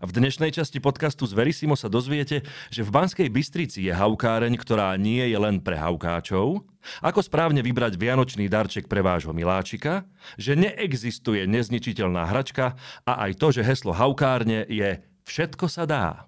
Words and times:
V 0.00 0.16
dnešnej 0.16 0.48
časti 0.48 0.80
podcastu 0.80 1.28
z 1.28 1.36
Verisimo 1.36 1.76
sa 1.76 1.92
dozviete, 1.92 2.40
že 2.72 2.80
v 2.80 2.88
Banskej 2.88 3.28
Bystrici 3.28 3.84
je 3.84 3.92
haukáreň, 3.92 4.56
ktorá 4.56 4.96
nie 4.96 5.20
je 5.28 5.36
len 5.36 5.60
pre 5.60 5.76
haukáčov, 5.76 6.64
ako 7.04 7.20
správne 7.20 7.60
vybrať 7.60 8.00
vianočný 8.00 8.48
darček 8.48 8.88
pre 8.88 9.04
vášho 9.04 9.36
miláčika, 9.36 10.08
že 10.40 10.56
neexistuje 10.56 11.44
nezničiteľná 11.44 12.32
hračka 12.32 12.80
a 13.04 13.28
aj 13.28 13.36
to, 13.36 13.52
že 13.52 13.60
heslo 13.60 13.92
haukárne 13.92 14.64
je 14.72 15.04
Všetko 15.28 15.68
sa 15.68 15.84
dá. 15.84 16.24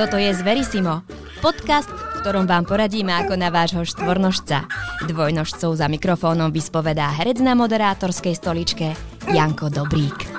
Toto 0.00 0.16
je 0.16 0.32
Zverisimo, 0.32 1.04
podcast, 1.44 1.92
v 1.92 2.24
ktorom 2.24 2.48
vám 2.48 2.64
poradíme 2.64 3.12
ako 3.12 3.36
na 3.36 3.52
vášho 3.52 3.84
štvornožca. 3.84 4.64
Dvojnožcov 5.04 5.76
za 5.76 5.84
mikrofónom 5.84 6.48
vyspovedá 6.48 7.12
herec 7.20 7.44
na 7.44 7.52
moderátorskej 7.52 8.32
stoličke 8.40 8.96
Janko 9.28 9.68
Dobrík. 9.68 10.29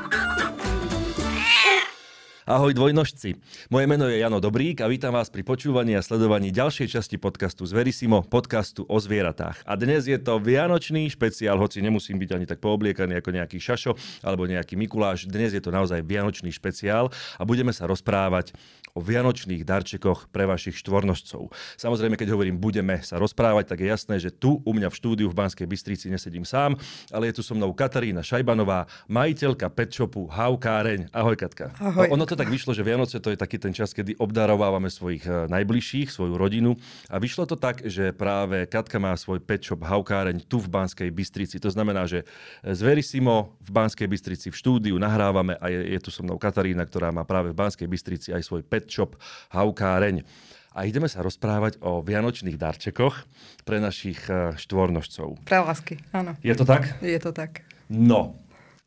Ahoj 2.49 2.73
dvojnožci. 2.73 3.38
Moje 3.70 3.85
meno 3.85 4.09
je 4.09 4.17
Jano 4.17 4.41
Dobrík 4.41 4.81
a 4.81 4.89
vítam 4.89 5.13
vás 5.13 5.29
pri 5.29 5.45
počúvaní 5.45 5.93
a 5.93 6.02
sledovaní 6.02 6.49
ďalšej 6.49 6.97
časti 6.97 7.21
podcastu 7.21 7.70
Zverisimo, 7.70 8.25
podcastu 8.25 8.81
o 8.89 8.97
zvieratách. 8.97 9.61
A 9.61 9.77
dnes 9.77 10.09
je 10.09 10.17
to 10.17 10.41
vianočný 10.41 11.05
špeciál, 11.13 11.61
hoci 11.61 11.85
nemusím 11.85 12.17
byť 12.17 12.30
ani 12.33 12.49
tak 12.49 12.57
poobliekaný 12.57 13.21
ako 13.21 13.30
nejaký 13.38 13.61
šašo 13.61 13.93
alebo 14.25 14.49
nejaký 14.49 14.73
Mikuláš. 14.73 15.30
Dnes 15.30 15.53
je 15.53 15.61
to 15.61 15.69
naozaj 15.69 16.02
vianočný 16.02 16.49
špeciál 16.49 17.13
a 17.38 17.45
budeme 17.45 17.69
sa 17.77 17.85
rozprávať 17.85 18.58
o 18.91 18.99
vianočných 18.99 19.63
darčekoch 19.63 20.27
pre 20.33 20.44
vašich 20.44 20.75
štvornožcov. 20.83 21.53
Samozrejme, 21.80 22.19
keď 22.19 22.35
hovorím 22.35 22.59
budeme 22.59 22.99
sa 22.99 23.21
rozprávať, 23.21 23.71
tak 23.71 23.80
je 23.85 23.88
jasné, 23.88 24.16
že 24.19 24.35
tu 24.35 24.59
u 24.66 24.71
mňa 24.75 24.91
v 24.91 24.97
štúdiu 24.97 25.27
v 25.31 25.38
Banskej 25.38 25.63
Bystrici 25.63 26.11
nesedím 26.11 26.44
sám, 26.44 26.75
ale 27.08 27.31
je 27.31 27.39
tu 27.39 27.41
so 27.45 27.55
mnou 27.55 27.71
Katarína 27.71 28.19
Šajbanová, 28.19 28.91
majiteľka 29.08 29.71
pet 29.71 29.95
shopu 29.95 30.27
Haukáreň. 30.27 31.08
Ahoj 31.16 31.39
Katka. 31.39 31.71
Ahoj. 31.80 32.11
Ono 32.11 32.27
to 32.31 32.40
tak 32.40 32.48
vyšlo, 32.48 32.71
že 32.71 32.88
Vianoce 32.88 33.20
to 33.20 33.27
je 33.27 33.35
taký 33.35 33.59
ten 33.59 33.76
čas, 33.76 33.91
kedy 33.91 34.16
obdarovávame 34.16 34.88
svojich 34.88 35.28
eh, 35.28 35.52
najbližších, 35.52 36.08
svoju 36.08 36.39
rodinu. 36.39 36.80
A 37.11 37.19
vyšlo 37.19 37.44
to 37.44 37.59
tak, 37.59 37.83
že 37.83 38.16
práve 38.16 38.64
Katka 38.72 38.95
má 39.03 39.11
svoj 39.19 39.44
pet 39.44 39.59
shop 39.59 39.83
Haukáreň 39.83 40.47
tu 40.47 40.64
v 40.64 40.72
Banskej 40.72 41.11
Bystrici. 41.11 41.59
To 41.59 41.67
znamená, 41.67 42.08
že 42.08 42.23
z 42.64 42.80
Verisimo 42.80 43.59
v 43.59 43.70
Banskej 43.75 44.08
Bystrici 44.08 44.47
v 44.47 44.55
štúdiu 44.55 44.95
nahrávame 44.95 45.59
a 45.59 45.67
je, 45.67 45.92
je 45.92 46.00
tu 46.00 46.08
so 46.08 46.23
mnou 46.23 46.39
Katarína, 46.39 46.88
ktorá 46.88 47.11
má 47.11 47.28
práve 47.28 47.52
v 47.52 47.59
Banskej 47.59 47.92
Bystrici 47.92 48.31
aj 48.31 48.48
svoj 48.48 48.64
pet 48.64 48.88
shop 48.88 49.20
Haukáreň. 49.52 50.23
A 50.72 50.88
ideme 50.88 51.11
sa 51.11 51.20
rozprávať 51.20 51.83
o 51.83 52.00
vianočných 52.00 52.55
darčekoch 52.55 53.27
pre 53.67 53.83
našich 53.83 54.23
eh, 54.31 54.55
štvornožcov. 54.55 55.44
Pre 55.44 55.59
lásky, 55.59 56.00
áno. 56.16 56.39
Je 56.39 56.55
to 56.55 56.64
tak? 56.64 56.95
Je 57.03 57.20
to 57.20 57.36
tak. 57.36 57.67
No, 57.92 58.39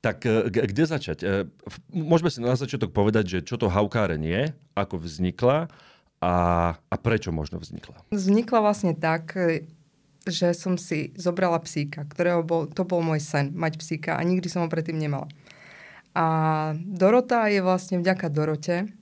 tak 0.04 0.28
e, 0.28 0.52
kde 0.52 0.84
začať? 0.84 1.18
E, 1.24 1.48
môžeme 1.88 2.28
si 2.28 2.44
na 2.44 2.52
začiatok 2.52 2.92
povedať, 2.92 3.24
že 3.24 3.38
čo 3.40 3.56
to 3.56 3.72
haukáreň 3.72 4.20
je, 4.20 4.42
ako 4.76 5.00
vznikla 5.00 5.72
a, 6.20 6.34
a 6.76 6.94
prečo 7.00 7.32
možno 7.32 7.56
vznikla? 7.56 7.96
Vznikla 8.12 8.60
vlastne 8.60 8.92
tak, 8.92 9.32
e, 9.32 9.64
že 10.28 10.52
som 10.52 10.76
si 10.76 11.16
zobrala 11.16 11.56
psíka, 11.64 12.04
ktorého 12.04 12.44
bol, 12.44 12.68
to 12.68 12.84
bol 12.84 13.00
môj 13.00 13.24
sen, 13.24 13.56
mať 13.56 13.80
psíka 13.80 14.20
a 14.20 14.20
nikdy 14.20 14.52
som 14.52 14.60
ho 14.60 14.68
predtým 14.68 15.00
nemala. 15.00 15.32
A 16.12 16.24
Dorota 16.84 17.48
je 17.48 17.64
vlastne 17.64 17.98
vďaka 17.98 18.28
Dorote 18.28 18.92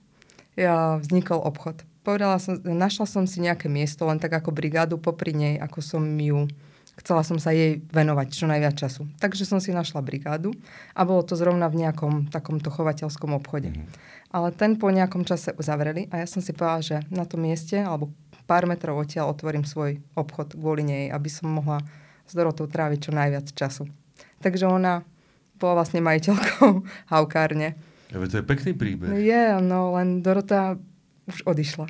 vznikol 0.57 1.41
obchod. 1.41 1.85
Povedala 2.05 2.37
som, 2.37 2.57
našla 2.61 3.05
som 3.05 3.23
si 3.25 3.41
nejaké 3.41 3.69
miesto, 3.69 4.05
len 4.05 4.17
tak 4.21 4.33
ako 4.33 4.53
brigádu 4.53 4.97
popri 5.01 5.33
nej, 5.33 5.55
ako 5.57 5.79
som 5.81 6.03
ju 6.05 6.49
chcela 6.99 7.25
som 7.25 7.41
sa 7.41 7.49
jej 7.49 7.81
venovať 7.89 8.27
čo 8.29 8.45
najviac 8.45 8.77
času. 8.77 9.09
Takže 9.17 9.49
som 9.49 9.57
si 9.57 9.73
našla 9.73 10.05
brigádu 10.05 10.53
a 10.93 11.01
bolo 11.03 11.25
to 11.25 11.33
zrovna 11.33 11.69
v 11.69 11.85
nejakom 11.85 12.29
takomto 12.29 12.69
chovateľskom 12.69 13.33
obchode. 13.33 13.73
Mm-hmm. 13.73 13.87
Ale 14.33 14.49
ten 14.53 14.77
po 14.77 14.89
nejakom 14.89 15.25
čase 15.25 15.53
uzavreli 15.57 16.09
a 16.13 16.21
ja 16.21 16.27
som 16.29 16.41
si 16.41 16.53
povedala, 16.53 16.81
že 16.81 16.97
na 17.09 17.25
tom 17.25 17.45
mieste 17.45 17.77
alebo 17.81 18.13
pár 18.45 18.69
metrov 18.69 19.01
odtiaľ 19.01 19.33
otvorím 19.33 19.65
svoj 19.65 20.01
obchod 20.13 20.57
kvôli 20.57 20.83
nej, 20.85 21.03
aby 21.09 21.29
som 21.29 21.49
mohla 21.49 21.81
s 22.27 22.31
Dorotou 22.33 22.69
tráviť 22.69 23.09
čo 23.09 23.11
najviac 23.11 23.47
času. 23.53 23.89
Takže 24.43 24.67
ona 24.67 25.05
bola 25.57 25.83
vlastne 25.83 26.03
majiteľkou 26.03 26.83
haukárne. 27.13 27.77
Ja, 28.13 28.21
to 28.21 28.41
je 28.41 28.45
pekný 28.45 28.77
príbeh. 28.77 29.09
Je, 29.17 29.43
no 29.63 29.97
len 29.97 30.21
Dorota 30.21 30.77
už 31.25 31.47
odišla. 31.49 31.87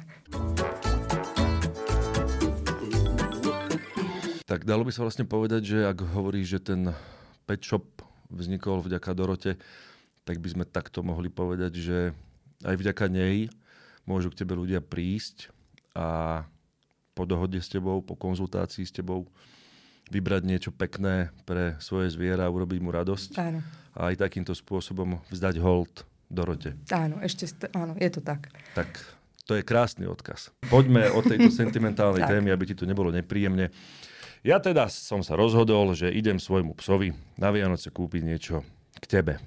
Tak 4.54 4.70
dalo 4.70 4.86
by 4.86 4.94
sa 4.94 5.02
vlastne 5.02 5.26
povedať, 5.26 5.66
že 5.66 5.78
ak 5.82 6.14
hovorí, 6.14 6.46
že 6.46 6.62
ten 6.62 6.94
pet 7.50 7.66
shop 7.66 8.06
vznikol 8.30 8.86
vďaka 8.86 9.10
Dorote, 9.18 9.58
tak 10.30 10.38
by 10.38 10.46
sme 10.54 10.70
takto 10.70 11.02
mohli 11.02 11.34
povedať, 11.34 11.74
že 11.82 12.14
aj 12.62 12.78
vďaka 12.78 13.10
nej 13.10 13.50
môžu 14.06 14.30
k 14.30 14.46
tebe 14.46 14.54
ľudia 14.54 14.78
prísť 14.78 15.50
a 15.98 16.46
po 17.18 17.26
dohode 17.26 17.58
s 17.58 17.66
tebou, 17.66 18.06
po 18.06 18.14
konzultácii 18.14 18.86
s 18.86 18.94
tebou 18.94 19.26
vybrať 20.14 20.46
niečo 20.46 20.70
pekné 20.70 21.34
pre 21.50 21.74
svoje 21.82 22.14
zviera, 22.14 22.46
urobiť 22.46 22.78
mu 22.78 22.94
radosť. 22.94 23.30
Áno. 23.42 23.58
A 23.98 24.14
aj 24.14 24.22
takýmto 24.22 24.54
spôsobom 24.54 25.18
vzdať 25.34 25.58
hold 25.66 26.06
Dorote. 26.30 26.78
Áno, 26.94 27.18
ešte, 27.26 27.50
st- 27.50 27.74
áno, 27.74 27.98
je 27.98 28.10
to 28.14 28.22
tak. 28.22 28.54
Tak 28.78 29.02
to 29.50 29.58
je 29.58 29.66
krásny 29.66 30.06
odkaz. 30.06 30.54
Poďme 30.70 31.10
o 31.10 31.26
tejto 31.26 31.50
sentimentálnej 31.50 32.22
témy, 32.30 32.54
aby 32.54 32.70
ti 32.70 32.78
to 32.78 32.86
nebolo 32.86 33.10
nepríjemne. 33.10 33.74
Ja 34.44 34.60
teda 34.60 34.92
som 34.92 35.24
sa 35.24 35.40
rozhodol, 35.40 35.96
že 35.96 36.12
idem 36.12 36.36
svojmu 36.36 36.76
psovi 36.76 37.16
na 37.40 37.48
Vianoce 37.56 37.88
kúpiť 37.88 38.22
niečo 38.28 38.68
k 39.00 39.06
tebe. 39.08 39.40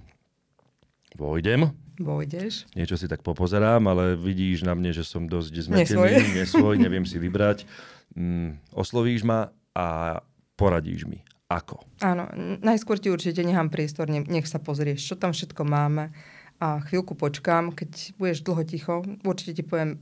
Vojdem. 1.13 1.69
Vojdeš. 2.01 2.65
Niečo 2.73 2.97
si 2.97 3.05
tak 3.05 3.21
popozerám, 3.21 3.85
ale 3.93 4.17
vidíš 4.17 4.65
na 4.65 4.73
mne, 4.73 4.97
že 4.97 5.05
som 5.05 5.29
dosť 5.29 5.53
zmetený, 5.69 6.41
nesvoj, 6.41 6.81
neviem 6.85 7.05
si 7.05 7.21
vybrať. 7.21 7.69
Mm, 8.17 8.57
oslovíš 8.73 9.29
ma 9.29 9.53
a 9.77 10.21
poradíš 10.57 11.05
mi. 11.05 11.21
Ako? 11.53 11.85
Áno, 12.01 12.33
najskôr 12.65 12.97
ti 12.97 13.13
určite 13.13 13.45
nechám 13.45 13.69
priestor, 13.69 14.09
nech 14.09 14.49
sa 14.49 14.59
pozrieš, 14.59 15.13
čo 15.13 15.15
tam 15.21 15.37
všetko 15.37 15.63
máme 15.63 16.11
a 16.57 16.81
chvíľku 16.89 17.15
počkám, 17.15 17.77
keď 17.77 18.17
budeš 18.17 18.43
dlho 18.43 18.65
ticho, 18.65 18.95
určite 19.29 19.61
ti 19.61 19.63
poviem 19.63 20.01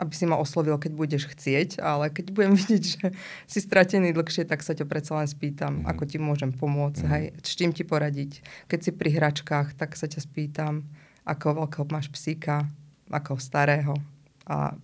aby 0.00 0.12
si 0.16 0.24
ma 0.24 0.40
oslovil, 0.40 0.80
keď 0.80 0.92
budeš 0.96 1.28
chcieť, 1.28 1.78
ale 1.84 2.08
keď 2.08 2.32
budem 2.32 2.56
vidieť, 2.60 2.84
že 2.84 3.04
si 3.44 3.58
stratený 3.60 4.16
dlhšie, 4.16 4.48
tak 4.48 4.64
sa 4.64 4.72
ťa 4.72 4.88
predsa 4.88 5.20
len 5.20 5.28
spýtam, 5.28 5.84
mm-hmm. 5.84 5.90
ako 5.92 6.02
ti 6.08 6.16
môžem 6.16 6.50
pomôcť, 6.56 7.04
mm-hmm. 7.04 7.14
hej, 7.14 7.24
s 7.44 7.52
čím 7.54 7.70
ti 7.76 7.84
poradiť. 7.84 8.40
Keď 8.66 8.78
si 8.80 8.90
pri 8.96 9.10
hračkách, 9.12 9.76
tak 9.76 9.94
sa 9.94 10.08
ťa 10.08 10.24
spýtam, 10.24 10.88
ako 11.28 11.62
veľkého 11.62 11.84
máš 11.92 12.08
psíka, 12.08 12.64
ako 13.12 13.36
starého 13.36 13.94
a 14.48 14.74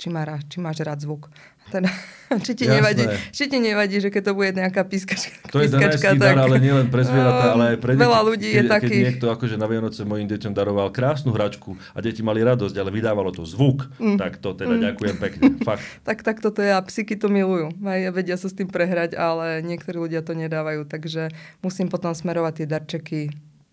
či, 0.00 0.08
má, 0.08 0.24
či 0.24 0.56
máš 0.64 0.80
rád 0.80 1.04
zvuk. 1.04 1.28
Teda, 1.68 1.92
či, 2.44 2.56
ti 2.56 2.64
nevadí, 2.64 3.04
či 3.30 3.44
ti 3.46 3.60
nevadí, 3.60 4.00
že 4.00 4.08
keď 4.08 4.22
to 4.26 4.32
bude 4.32 4.50
nejaká 4.56 4.82
pískačka. 4.88 5.36
To 5.52 5.60
je 5.60 5.68
pískačka, 5.68 6.16
tak, 6.16 6.18
dar, 6.18 6.40
ale 6.40 6.56
nielen 6.56 6.88
pre 6.88 7.04
zvieratá, 7.04 7.54
ale 7.54 7.76
aj 7.76 7.78
pre 7.78 7.92
deti. 7.94 8.02
Veľa 8.02 8.20
ľudí 8.24 8.48
keď, 8.48 8.56
je 8.56 8.62
takých. 8.66 8.90
Keď 8.90 9.08
niekto 9.12 9.26
akože 9.28 9.56
na 9.60 9.66
Vianoce 9.68 10.00
mojim 10.08 10.26
deťom 10.26 10.52
daroval 10.56 10.88
krásnu 10.88 11.30
hračku 11.36 11.76
a 11.92 11.98
deti 12.00 12.24
mali 12.24 12.40
radosť, 12.40 12.74
ale 12.80 12.90
vydávalo 12.90 13.30
to 13.30 13.44
zvuk, 13.44 13.86
mm. 14.00 14.16
tak 14.16 14.40
to 14.40 14.56
teda 14.56 14.80
mm. 14.80 14.82
ďakujem 14.90 15.16
pekne. 15.20 15.42
Fakt. 15.68 15.84
tak, 16.02 16.24
tak 16.24 16.36
toto 16.40 16.64
je 16.64 16.72
a 16.72 16.80
psíky 16.80 17.14
to 17.14 17.28
milujú. 17.28 17.70
Aj 17.84 18.00
vedia 18.10 18.40
sa 18.40 18.48
s 18.48 18.56
tým 18.56 18.72
prehrať, 18.72 19.14
ale 19.14 19.60
niektorí 19.60 20.00
ľudia 20.00 20.24
to 20.24 20.32
nedávajú, 20.32 20.88
takže 20.88 21.30
musím 21.60 21.92
potom 21.92 22.16
smerovať 22.16 22.64
tie 22.64 22.66
darčeky 22.66 23.20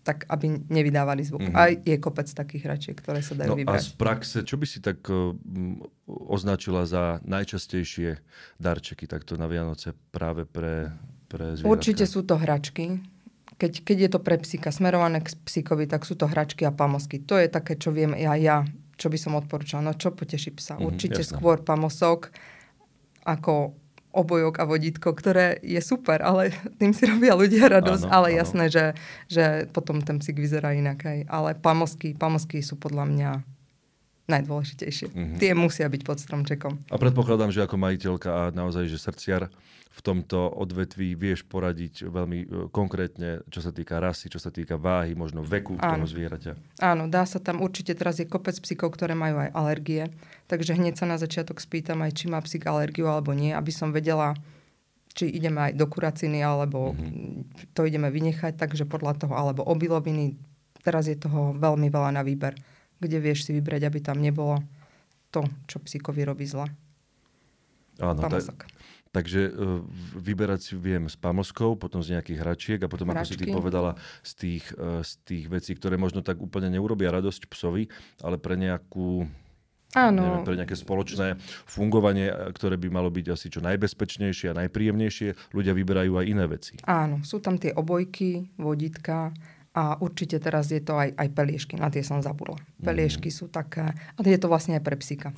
tak 0.08 0.24
aby 0.32 0.64
nevydávali 0.72 1.20
zvuk. 1.20 1.44
Mm-hmm. 1.44 1.60
Aj 1.60 1.72
je 1.76 1.96
kopec 2.00 2.24
takých 2.32 2.62
hračiek, 2.64 2.96
ktoré 2.96 3.20
sa 3.20 3.36
dajú 3.36 3.52
no 3.52 3.60
vybrať. 3.60 3.76
A 3.76 3.84
z 3.84 3.92
praxe, 3.92 4.38
čo 4.40 4.56
by 4.56 4.64
si 4.64 4.80
tak 4.80 5.04
uh, 5.12 5.36
označila 6.08 6.88
za 6.88 7.20
najčastejšie 7.28 8.16
darčeky 8.56 9.04
takto 9.04 9.36
na 9.36 9.44
Vianoce 9.44 9.92
práve 10.08 10.48
pre, 10.48 10.96
pre 11.28 11.60
zvieratka? 11.60 11.68
Určite 11.68 12.04
sú 12.08 12.24
to 12.24 12.40
hračky. 12.40 13.04
Keď, 13.60 13.84
keď 13.84 13.96
je 14.08 14.10
to 14.16 14.20
pre 14.24 14.40
psíka 14.40 14.72
smerované 14.72 15.20
k 15.20 15.28
psíkovi, 15.44 15.84
tak 15.84 16.08
sú 16.08 16.16
to 16.16 16.24
hračky 16.24 16.64
a 16.64 16.72
pamosky. 16.72 17.20
To 17.28 17.36
je 17.36 17.52
také, 17.52 17.76
čo 17.76 17.92
viem 17.92 18.16
ja, 18.16 18.32
ja 18.40 18.64
čo 18.96 19.12
by 19.12 19.18
som 19.20 19.36
odporúčala. 19.36 19.84
No 19.84 19.92
čo 19.92 20.16
poteší 20.16 20.56
psa? 20.56 20.80
Mm-hmm, 20.80 20.88
Určite 20.88 21.20
jasné. 21.20 21.36
skôr 21.36 21.60
pamosok 21.60 22.32
ako 23.28 23.76
obojok 24.18 24.58
a 24.58 24.66
vodítko, 24.66 25.14
ktoré 25.14 25.62
je 25.62 25.78
super, 25.78 26.18
ale 26.20 26.50
tým 26.80 26.90
si 26.90 27.06
robia 27.06 27.38
ľudia 27.38 27.70
radosť, 27.70 28.04
áno, 28.10 28.14
ale 28.14 28.28
áno. 28.34 28.38
jasné, 28.42 28.64
že, 28.68 28.84
že 29.30 29.44
potom 29.70 30.02
ten 30.02 30.18
psík 30.18 30.36
vyzerá 30.36 30.74
inak 30.74 30.98
aj. 31.06 31.18
Ale 31.30 31.50
pamosky, 31.54 32.18
pamosky 32.18 32.60
sú 32.60 32.74
podľa 32.74 33.04
mňa 33.06 33.30
najdôležitejšie. 34.28 35.08
Mm-hmm. 35.08 35.38
Tie 35.40 35.52
musia 35.56 35.88
byť 35.88 36.02
pod 36.04 36.20
stromčekom. 36.20 36.92
A 36.92 36.96
predpokladám, 37.00 37.48
že 37.48 37.64
ako 37.64 37.80
majiteľka 37.80 38.28
a 38.28 38.42
naozaj, 38.52 38.84
že 38.86 39.00
srdciar 39.00 39.48
v 39.98 40.00
tomto 40.04 40.38
odvetví 40.54 41.18
vieš 41.18 41.42
poradiť 41.48 42.06
veľmi 42.06 42.38
e, 42.38 42.46
konkrétne, 42.70 43.42
čo 43.50 43.58
sa 43.58 43.74
týka 43.74 43.98
rasy, 43.98 44.30
čo 44.30 44.38
sa 44.38 44.54
týka 44.54 44.78
váhy, 44.78 45.18
možno 45.18 45.42
veku 45.42 45.74
Áno. 45.80 46.06
toho 46.06 46.06
zvieraťa. 46.06 46.52
Áno, 46.78 47.10
dá 47.10 47.26
sa 47.26 47.42
tam 47.42 47.58
určite, 47.58 47.98
teraz 47.98 48.22
je 48.22 48.30
kopec 48.30 48.54
psíkov, 48.62 48.94
ktoré 48.94 49.18
majú 49.18 49.42
aj 49.42 49.50
alergie, 49.50 50.06
takže 50.46 50.78
hneď 50.78 50.94
sa 51.02 51.10
na 51.10 51.18
začiatok 51.18 51.58
spýtam 51.58 51.98
aj, 52.06 52.14
či 52.14 52.30
má 52.30 52.38
psík 52.38 52.70
alergiu 52.70 53.10
alebo 53.10 53.34
nie, 53.34 53.50
aby 53.50 53.74
som 53.74 53.90
vedela, 53.90 54.38
či 55.18 55.34
ideme 55.34 55.66
aj 55.66 55.74
do 55.74 55.90
kuraciny, 55.90 56.46
alebo 56.46 56.94
mm-hmm. 56.94 57.74
to 57.74 57.82
ideme 57.82 58.06
vynechať, 58.06 58.54
takže 58.54 58.86
podľa 58.86 59.26
toho, 59.26 59.34
alebo 59.34 59.66
obiloviny, 59.66 60.38
teraz 60.86 61.10
je 61.10 61.18
toho 61.18 61.58
veľmi 61.58 61.90
veľa 61.90 62.14
na 62.14 62.22
výber, 62.22 62.54
kde 62.98 63.18
vieš 63.22 63.46
si 63.46 63.54
vybrať, 63.54 63.86
aby 63.86 63.98
tam 64.02 64.18
nebolo 64.18 64.62
to, 65.30 65.44
čo 65.70 65.78
psíkovi 65.78 66.24
robí 66.26 66.44
zle. 66.48 66.66
Áno, 67.98 68.22
tak, 68.30 68.70
takže 69.10 69.50
uh, 69.50 69.82
vyberať 70.14 70.60
si 70.62 70.72
viem 70.78 71.10
s 71.10 71.18
pamoskou, 71.18 71.74
potom 71.74 71.98
z 71.98 72.14
nejakých 72.14 72.38
hračiek 72.38 72.80
a 72.86 72.90
potom, 72.90 73.10
Hračky. 73.10 73.18
ako 73.18 73.30
si 73.34 73.40
ty 73.42 73.46
povedala, 73.50 73.90
z 74.22 74.32
tých, 74.38 74.64
uh, 74.78 75.02
z 75.02 75.12
tých 75.26 75.44
vecí, 75.50 75.74
ktoré 75.74 75.98
možno 75.98 76.22
tak 76.22 76.38
úplne 76.38 76.70
neurobia 76.70 77.10
radosť 77.10 77.50
psovi, 77.50 77.90
ale 78.22 78.38
pre 78.38 78.54
nejakú 78.54 79.26
Áno. 79.96 80.20
Neviem, 80.20 80.44
pre 80.44 80.60
nejaké 80.60 80.76
spoločné 80.76 81.40
fungovanie, 81.64 82.28
ktoré 82.52 82.76
by 82.76 82.92
malo 82.92 83.08
byť 83.08 83.26
asi 83.32 83.48
čo 83.48 83.64
najbezpečnejšie 83.64 84.52
a 84.52 84.58
najpríjemnejšie, 84.60 85.56
ľudia 85.56 85.72
vyberajú 85.72 86.12
aj 86.12 86.26
iné 86.28 86.44
veci. 86.44 86.76
Áno, 86.84 87.24
sú 87.24 87.40
tam 87.40 87.56
tie 87.56 87.72
obojky, 87.72 88.52
voditka 88.60 89.32
a 89.78 89.94
určite 90.02 90.42
teraz 90.42 90.74
je 90.74 90.82
to 90.82 90.98
aj, 90.98 91.14
aj 91.14 91.28
peliešky, 91.30 91.78
na 91.78 91.86
tie 91.86 92.02
som 92.02 92.18
zabudla. 92.18 92.58
Mhm. 92.58 92.82
Peliešky 92.82 93.30
sú 93.30 93.46
také, 93.46 93.94
a 93.94 94.18
je 94.18 94.40
to 94.40 94.50
vlastne 94.50 94.74
aj 94.74 94.82
pre 94.82 94.98
psíka. 94.98 95.30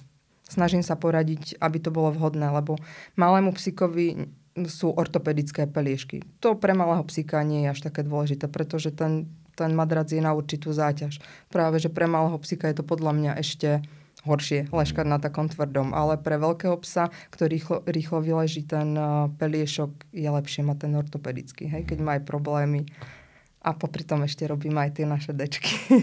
Snažím 0.49 0.83
sa 0.83 0.97
poradiť, 0.99 1.61
aby 1.63 1.79
to 1.79 1.93
bolo 1.93 2.11
vhodné, 2.11 2.49
lebo 2.51 2.81
malému 3.15 3.55
psíkovi 3.55 4.33
sú 4.67 4.91
ortopedické 4.91 5.71
peliešky. 5.71 6.27
To 6.43 6.59
pre 6.59 6.75
malého 6.75 7.07
psíka 7.07 7.39
nie 7.47 7.69
je 7.69 7.71
až 7.71 7.81
také 7.87 8.03
dôležité, 8.03 8.51
pretože 8.51 8.91
ten, 8.91 9.31
ten 9.55 9.71
madrac 9.79 10.11
je 10.11 10.19
na 10.19 10.35
určitú 10.35 10.75
záťaž. 10.75 11.23
Práve, 11.55 11.79
že 11.79 11.87
pre 11.87 12.11
malého 12.11 12.35
psíka 12.43 12.67
je 12.67 12.83
to 12.83 12.85
podľa 12.85 13.15
mňa 13.15 13.33
ešte 13.39 13.79
horšie 14.27 14.69
leškať 14.69 15.07
na 15.07 15.23
takom 15.23 15.49
tvrdom, 15.49 15.97
ale 15.97 16.21
pre 16.21 16.37
veľkého 16.37 16.77
psa, 16.85 17.09
ktorý 17.33 17.57
rýchlo, 17.57 17.79
rýchlo 17.89 18.19
vyleží 18.21 18.67
ten 18.69 18.93
uh, 18.99 19.33
peliešok, 19.41 20.13
je 20.13 20.29
lepšie 20.29 20.61
mať 20.67 20.77
ten 20.77 20.93
ortopedický, 20.93 21.71
hej, 21.71 21.89
keď 21.89 21.99
má 22.05 22.21
aj 22.21 22.29
problémy. 22.29 22.85
A 23.61 23.77
popri 23.77 24.09
tom 24.09 24.25
ešte 24.25 24.49
robím 24.49 24.73
aj 24.81 24.97
tie 24.97 25.05
naše 25.05 25.37
dečky. 25.37 26.01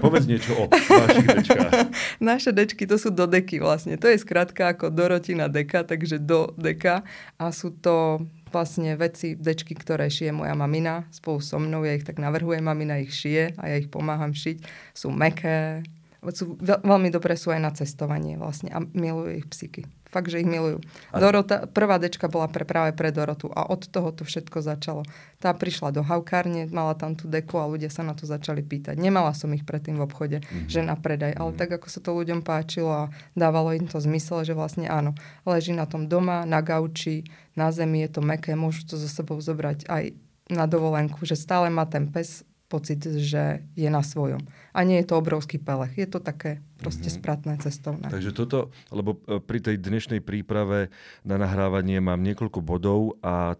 Povedz 0.00 0.24
niečo 0.24 0.56
o 0.56 0.64
vašich 0.72 1.26
dečkách. 1.28 1.72
Naše 2.32 2.50
dečky 2.52 2.84
to 2.88 2.96
sú 3.00 3.12
do 3.12 3.28
deky 3.28 3.60
vlastne. 3.60 3.96
To 4.00 4.08
je 4.08 4.20
skratka 4.20 4.76
ako 4.76 4.92
Dorotina 4.92 5.48
deka, 5.48 5.84
takže 5.84 6.20
do 6.20 6.52
deka. 6.56 7.04
A 7.40 7.52
sú 7.52 7.72
to 7.76 8.24
vlastne 8.52 8.96
veci, 8.96 9.36
dečky, 9.36 9.76
ktoré 9.76 10.08
šije 10.08 10.32
moja 10.32 10.56
mamina 10.56 11.04
spolu 11.12 11.40
so 11.44 11.60
mnou, 11.60 11.84
ja 11.84 11.96
ich 11.96 12.06
tak 12.08 12.16
navrhujem, 12.16 12.64
mamina 12.64 13.00
ich 13.02 13.12
šije 13.12 13.56
a 13.60 13.62
ja 13.68 13.76
ich 13.76 13.92
pomáham 13.92 14.32
šiť. 14.32 14.64
Sú 14.96 15.12
meké, 15.12 15.84
sú, 16.32 16.56
veľmi 16.64 17.12
dobré 17.12 17.36
sú 17.36 17.52
aj 17.52 17.60
na 17.60 17.72
cestovanie 17.72 18.40
vlastne 18.40 18.72
a 18.72 18.80
milujú 18.80 19.44
ich 19.44 19.46
psíky 19.48 19.84
fakt, 20.16 20.32
že 20.32 20.40
ich 20.40 20.48
milujú. 20.48 20.80
A... 21.12 21.20
Dorota, 21.20 21.68
prvá 21.68 22.00
dečka 22.00 22.32
bola 22.32 22.48
pre, 22.48 22.64
práve 22.64 22.96
pre 22.96 23.12
Dorotu 23.12 23.52
a 23.52 23.68
od 23.68 23.84
toho 23.84 24.08
to 24.16 24.24
všetko 24.24 24.64
začalo. 24.64 25.04
Tá 25.36 25.52
prišla 25.52 25.92
do 25.92 26.00
havkárne, 26.00 26.64
mala 26.72 26.96
tam 26.96 27.12
tú 27.12 27.28
deku 27.28 27.60
a 27.60 27.68
ľudia 27.68 27.92
sa 27.92 28.00
na 28.00 28.16
to 28.16 28.24
začali 28.24 28.64
pýtať. 28.64 28.96
Nemala 28.96 29.36
som 29.36 29.52
ich 29.52 29.68
predtým 29.68 30.00
v 30.00 30.08
obchode, 30.08 30.40
mm-hmm. 30.40 30.72
že 30.72 30.80
na 30.80 30.96
predaj, 30.96 31.36
ale 31.36 31.52
mm-hmm. 31.52 31.60
tak 31.60 31.76
ako 31.76 31.86
sa 31.92 32.00
to 32.00 32.16
ľuďom 32.16 32.40
páčilo 32.40 32.88
a 32.88 33.04
dávalo 33.36 33.76
im 33.76 33.84
to 33.84 34.00
zmysel, 34.00 34.40
že 34.40 34.56
vlastne 34.56 34.88
áno, 34.88 35.12
leží 35.44 35.76
na 35.76 35.84
tom 35.84 36.08
doma, 36.08 36.48
na 36.48 36.64
gauči, 36.64 37.28
na 37.52 37.68
zemi 37.68 38.00
je 38.08 38.16
to 38.16 38.20
meké, 38.24 38.56
môžu 38.56 38.88
to 38.88 38.96
so 38.96 39.08
sebou 39.12 39.36
zobrať 39.36 39.84
aj 39.92 40.16
na 40.48 40.64
dovolenku, 40.64 41.26
že 41.26 41.36
stále 41.36 41.68
má 41.68 41.84
ten 41.84 42.08
pes 42.08 42.46
pocit, 42.66 43.02
že 43.02 43.62
je 43.78 43.88
na 43.90 44.02
svojom. 44.02 44.42
A 44.74 44.82
nie 44.82 44.98
je 45.02 45.06
to 45.06 45.18
obrovský 45.18 45.58
pelech. 45.58 45.94
Je 45.94 46.06
to 46.06 46.18
také 46.18 46.62
proste 46.76 47.08
mm-hmm. 47.08 47.20
spratné 47.20 47.52
cestovné. 47.60 48.06
Takže 48.12 48.32
toto, 48.36 48.70
lebo 48.92 49.16
e, 49.24 49.40
pri 49.40 49.58
tej 49.64 49.76
dnešnej 49.80 50.20
príprave 50.20 50.92
na 51.24 51.40
nahrávanie 51.40 52.00
mám 52.04 52.20
niekoľko 52.20 52.60
bodov 52.60 53.16
a 53.24 53.56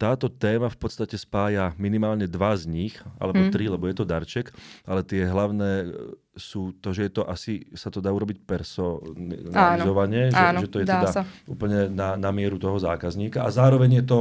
táto 0.00 0.32
téma 0.32 0.72
v 0.72 0.80
podstate 0.80 1.20
spája 1.20 1.76
minimálne 1.76 2.24
dva 2.24 2.56
z 2.56 2.64
nich, 2.64 2.96
alebo 3.20 3.44
mm. 3.44 3.52
tri, 3.52 3.68
lebo 3.68 3.84
je 3.84 4.00
to 4.00 4.08
darček, 4.08 4.48
ale 4.88 5.04
tie 5.04 5.28
hlavné 5.28 5.92
sú 6.32 6.72
to, 6.80 6.96
že 6.96 7.12
je 7.12 7.12
to 7.20 7.22
asi, 7.28 7.68
sa 7.76 7.92
to 7.92 8.00
dá 8.00 8.08
urobiť 8.08 8.48
personalizovanie, 8.48 10.32
že, 10.32 10.44
že 10.64 10.68
to 10.72 10.80
je 10.80 10.86
teda 10.88 11.10
sa. 11.12 11.22
úplne 11.44 11.92
na, 11.92 12.16
na 12.16 12.32
mieru 12.32 12.56
toho 12.56 12.80
zákazníka 12.80 13.44
a 13.44 13.52
zároveň 13.52 14.00
je 14.00 14.04
to 14.08 14.20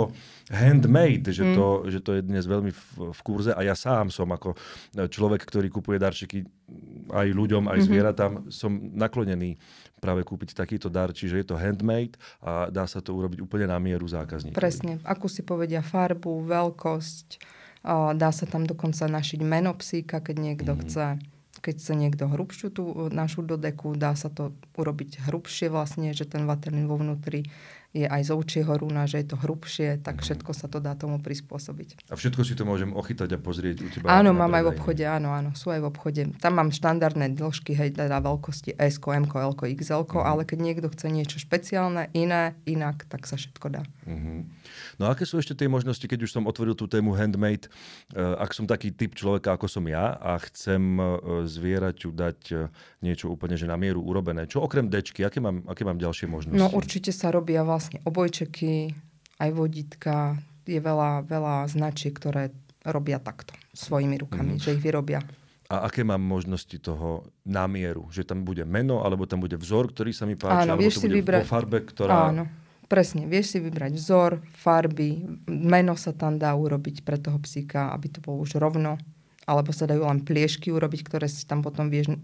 handmade, 0.52 1.32
že, 1.32 1.48
mm. 1.48 1.56
to, 1.56 1.68
že 1.88 2.00
to 2.04 2.12
je 2.20 2.22
dnes 2.28 2.44
veľmi 2.44 2.76
v, 2.76 2.84
v 3.16 3.20
kurze 3.24 3.56
a 3.56 3.62
ja 3.64 3.72
sám 3.72 4.12
som 4.12 4.28
ako 4.28 4.60
človek, 4.92 5.48
ktorý 5.48 5.72
kupuje 5.72 5.96
darčeky 5.96 6.44
aj 7.12 7.28
ľuďom, 7.34 7.68
aj 7.68 7.72
mm-hmm. 7.72 7.88
zvieratám, 7.88 8.32
som 8.54 8.72
naklonený 8.94 9.58
práve 10.00 10.24
kúpiť 10.24 10.56
takýto 10.56 10.88
dar, 10.88 11.12
čiže 11.12 11.44
je 11.44 11.46
to 11.52 11.60
handmade 11.60 12.16
a 12.40 12.72
dá 12.72 12.88
sa 12.88 13.04
to 13.04 13.12
urobiť 13.12 13.44
úplne 13.44 13.68
na 13.68 13.78
mieru 13.78 14.08
zákazníka. 14.08 14.56
Presne, 14.56 15.04
ako 15.04 15.28
si 15.28 15.44
povedia 15.44 15.84
farbu, 15.84 16.48
veľkosť, 16.48 17.28
dá 18.16 18.30
sa 18.32 18.46
tam 18.48 18.64
dokonca 18.64 19.12
našiť 19.12 19.40
meno 19.44 19.76
psíka, 19.76 20.24
keď 20.24 20.36
niekto 20.40 20.72
mm. 20.76 20.80
chce 20.88 21.06
keď 21.60 21.76
chce 21.76 21.94
niekto 21.94 22.26
hrubšiu 22.32 22.68
tú 22.72 22.84
našu 23.12 23.44
dodeku, 23.44 23.92
dá 23.92 24.16
sa 24.16 24.32
to 24.32 24.56
urobiť 24.80 25.28
hrubšie 25.28 25.68
vlastne, 25.68 26.16
že 26.16 26.24
ten 26.24 26.48
vaterlín 26.48 26.88
vo 26.88 26.96
vnútri 26.96 27.52
je 27.90 28.06
aj 28.06 28.22
z 28.22 28.32
ovčieho 28.38 28.70
rúna, 28.78 29.10
že 29.10 29.26
je 29.26 29.34
to 29.34 29.38
hrubšie, 29.42 29.98
tak 30.06 30.22
všetko 30.22 30.54
sa 30.54 30.70
to 30.70 30.78
dá 30.78 30.94
tomu 30.94 31.18
prispôsobiť. 31.18 32.14
A 32.14 32.14
všetko 32.14 32.46
si 32.46 32.54
to 32.54 32.62
môžem 32.62 32.94
ochytať 32.94 33.34
a 33.34 33.40
pozrieť 33.42 33.78
u 33.82 33.90
teba? 33.90 34.14
Áno, 34.14 34.30
mám 34.30 34.54
aj 34.54 34.64
v 34.70 34.72
obchode, 34.78 35.04
áno, 35.10 35.34
áno, 35.34 35.58
sú 35.58 35.74
aj 35.74 35.82
v 35.82 35.90
obchode. 35.90 36.22
Tam 36.38 36.54
mám 36.54 36.70
štandardné 36.70 37.34
dĺžky, 37.34 37.74
hej, 37.74 37.98
teda 37.98 38.22
veľkosti 38.22 38.78
S, 38.78 39.02
M, 39.02 39.26
L, 39.26 39.54
XL, 39.58 40.06
uh-huh. 40.06 40.22
ale 40.22 40.46
keď 40.46 40.58
niekto 40.62 40.88
chce 40.94 41.10
niečo 41.10 41.42
špeciálne, 41.42 42.14
iné, 42.14 42.54
inak, 42.70 43.10
tak 43.10 43.26
sa 43.26 43.42
všetko 43.42 43.68
dá. 43.74 43.82
Uh-huh. 44.06 44.46
No 45.02 45.08
a 45.08 45.16
aké 45.16 45.24
sú 45.24 45.40
ešte 45.40 45.56
tie 45.56 45.70
možnosti, 45.72 46.04
keď 46.04 46.26
už 46.26 46.32
som 46.32 46.44
otvoril 46.46 46.76
tú 46.76 46.86
tému 46.86 47.16
handmade, 47.16 47.70
uh, 48.14 48.38
ak 48.42 48.52
som 48.56 48.66
taký 48.70 48.94
typ 48.94 49.16
človeka, 49.16 49.56
ako 49.56 49.68
som 49.70 49.86
ja 49.88 50.18
a 50.18 50.36
chcem 50.50 50.98
uh, 50.98 51.44
zvieraťu 51.46 52.10
dať 52.12 52.40
uh, 52.54 52.70
niečo 53.04 53.32
úplne 53.32 53.56
že 53.60 53.70
na 53.70 53.76
mieru 53.76 54.04
urobené, 54.04 54.46
čo 54.46 54.64
okrem 54.64 54.88
dečky, 54.88 55.26
aké 55.26 55.40
mám, 55.44 55.66
aké 55.68 55.84
mám 55.86 55.98
ďalšie 55.98 56.30
možnosti? 56.30 56.60
No 56.60 56.72
určite 56.72 57.10
sa 57.16 57.30
robia 57.30 57.62
vlastne 57.66 58.00
obojčeky, 58.06 58.94
aj 59.40 59.50
vodítka. 59.56 60.38
Je 60.70 60.78
veľa, 60.78 61.26
veľa 61.26 61.66
značiek, 61.66 62.14
ktoré 62.14 62.54
robia 62.86 63.18
takto 63.18 63.56
svojimi 63.74 64.22
rukami, 64.22 64.60
mm. 64.60 64.62
že 64.62 64.76
ich 64.78 64.84
vyrobia. 64.84 65.24
A 65.70 65.86
aké 65.86 66.02
mám 66.02 66.22
možnosti 66.22 66.74
toho 66.82 67.30
namieru? 67.46 68.10
Že 68.10 68.34
tam 68.34 68.40
bude 68.42 68.66
meno, 68.66 69.06
alebo 69.06 69.30
tam 69.30 69.38
bude 69.38 69.54
vzor, 69.54 69.94
ktorý 69.94 70.10
sa 70.14 70.26
mi 70.26 70.34
páči, 70.34 70.66
Áno, 70.66 70.78
alebo 70.78 70.90
to 70.90 71.02
bude 71.06 71.22
vybrať... 71.22 71.42
vo 71.46 71.50
farbe, 71.50 71.78
ktorá... 71.86 72.34
Áno, 72.34 72.44
presne. 72.90 73.30
Vieš 73.30 73.56
si 73.56 73.58
vybrať 73.62 73.94
vzor, 73.94 74.42
farby, 74.58 75.24
meno 75.46 75.94
sa 75.94 76.12
tam 76.12 76.42
dá 76.42 76.52
urobiť 76.58 77.06
pre 77.06 77.22
toho 77.22 77.38
psíka, 77.40 77.94
aby 77.94 78.10
to 78.10 78.20
bolo 78.20 78.42
už 78.42 78.58
rovno. 78.58 78.98
Alebo 79.46 79.70
sa 79.70 79.86
dajú 79.86 80.06
len 80.06 80.26
pliešky 80.26 80.74
urobiť, 80.74 81.06
ktoré 81.06 81.30
si 81.30 81.46
tam 81.46 81.62
potom 81.62 81.90
vieš 81.90 82.18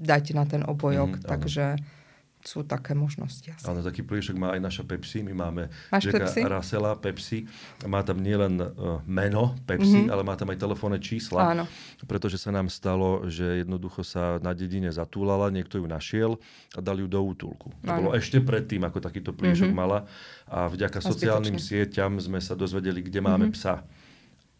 dať 0.00 0.24
na 0.32 0.44
ten 0.48 0.64
obojok. 0.64 1.20
Mm, 1.20 1.24
takže... 1.28 1.64
Áno 1.76 1.99
sú 2.40 2.64
také 2.64 2.96
možnosti. 2.96 3.44
Asi. 3.52 3.64
Áno, 3.68 3.84
taký 3.84 4.00
pliešok 4.00 4.36
má 4.36 4.56
aj 4.56 4.60
naša 4.60 4.82
Pepsi. 4.84 5.20
My 5.20 5.34
máme 5.36 5.68
Máš 5.92 6.08
Pepsi? 6.08 6.40
Rasela 6.44 6.96
Pepsi. 6.96 7.44
Má 7.84 8.00
tam 8.00 8.20
nielen 8.20 8.60
uh, 8.60 9.00
meno 9.04 9.56
Pepsi, 9.68 10.04
mm-hmm. 10.04 10.12
ale 10.12 10.22
má 10.24 10.34
tam 10.36 10.48
aj 10.48 10.58
telefónne 10.58 10.98
čísla. 11.00 11.52
Áno. 11.52 11.64
Pretože 12.08 12.40
sa 12.40 12.48
nám 12.48 12.72
stalo, 12.72 13.28
že 13.28 13.64
jednoducho 13.64 14.00
sa 14.00 14.40
na 14.40 14.56
dedine 14.56 14.88
zatúlala, 14.88 15.52
niekto 15.52 15.76
ju 15.76 15.86
našiel 15.86 16.40
a 16.72 16.80
dali 16.80 17.04
ju 17.04 17.08
do 17.08 17.20
útulku. 17.20 17.68
To 17.84 17.90
bolo 17.92 18.16
ešte 18.16 18.40
predtým, 18.40 18.80
ako 18.88 18.98
takýto 19.04 19.36
pliešok 19.36 19.70
mm-hmm. 19.70 19.76
mala. 19.76 20.08
A 20.48 20.66
vďaka 20.66 20.98
a 20.98 21.06
sociálnym 21.06 21.60
sieťam 21.60 22.16
sme 22.18 22.40
sa 22.40 22.56
dozvedeli, 22.56 23.04
kde 23.04 23.20
máme 23.20 23.52
mm-hmm. 23.52 23.56
psa 23.56 23.84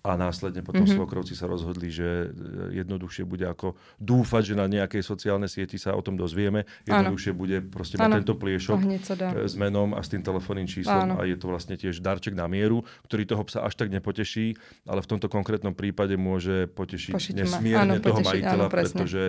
a 0.01 0.17
následne 0.17 0.65
potom 0.65 0.89
mm-hmm. 0.89 0.97
svokrovci 0.97 1.37
sa 1.37 1.45
rozhodli, 1.45 1.93
že 1.93 2.33
e, 2.33 2.81
jednoduchšie 2.81 3.29
bude 3.29 3.45
ako 3.45 3.77
dúfať, 4.01 4.53
že 4.53 4.55
na 4.57 4.65
nejakej 4.65 5.05
sociálnej 5.05 5.53
sieti 5.53 5.77
sa 5.77 5.93
o 5.93 6.01
tom 6.01 6.17
dozvieme. 6.17 6.65
Jednoduchšie 6.89 7.37
ano. 7.37 7.41
bude 7.41 7.57
proste 7.69 8.01
mať 8.01 8.25
tento 8.25 8.33
pliešok 8.41 8.81
e, 8.81 9.45
s 9.45 9.55
menom 9.61 9.93
a 9.93 10.01
s 10.01 10.09
tým 10.09 10.25
telefónnym 10.25 10.65
číslom 10.65 11.13
ano. 11.13 11.15
a 11.21 11.29
je 11.29 11.37
to 11.37 11.53
vlastne 11.53 11.77
tiež 11.77 12.01
darček 12.01 12.33
na 12.33 12.49
mieru, 12.49 12.81
ktorý 13.05 13.29
toho 13.29 13.45
psa 13.45 13.61
až 13.61 13.77
tak 13.77 13.93
nepoteší, 13.93 14.57
ale 14.89 15.05
v 15.05 15.09
tomto 15.09 15.29
konkrétnom 15.29 15.77
prípade 15.77 16.17
môže 16.17 16.65
potešiť 16.73 17.15
Pošiť 17.21 17.35
nesmierne 17.37 18.01
ma. 18.01 18.05
toho 18.05 18.25
potešiť, 18.25 18.33
majiteľa, 18.33 18.67
áno, 18.67 18.73
pretože 18.73 19.23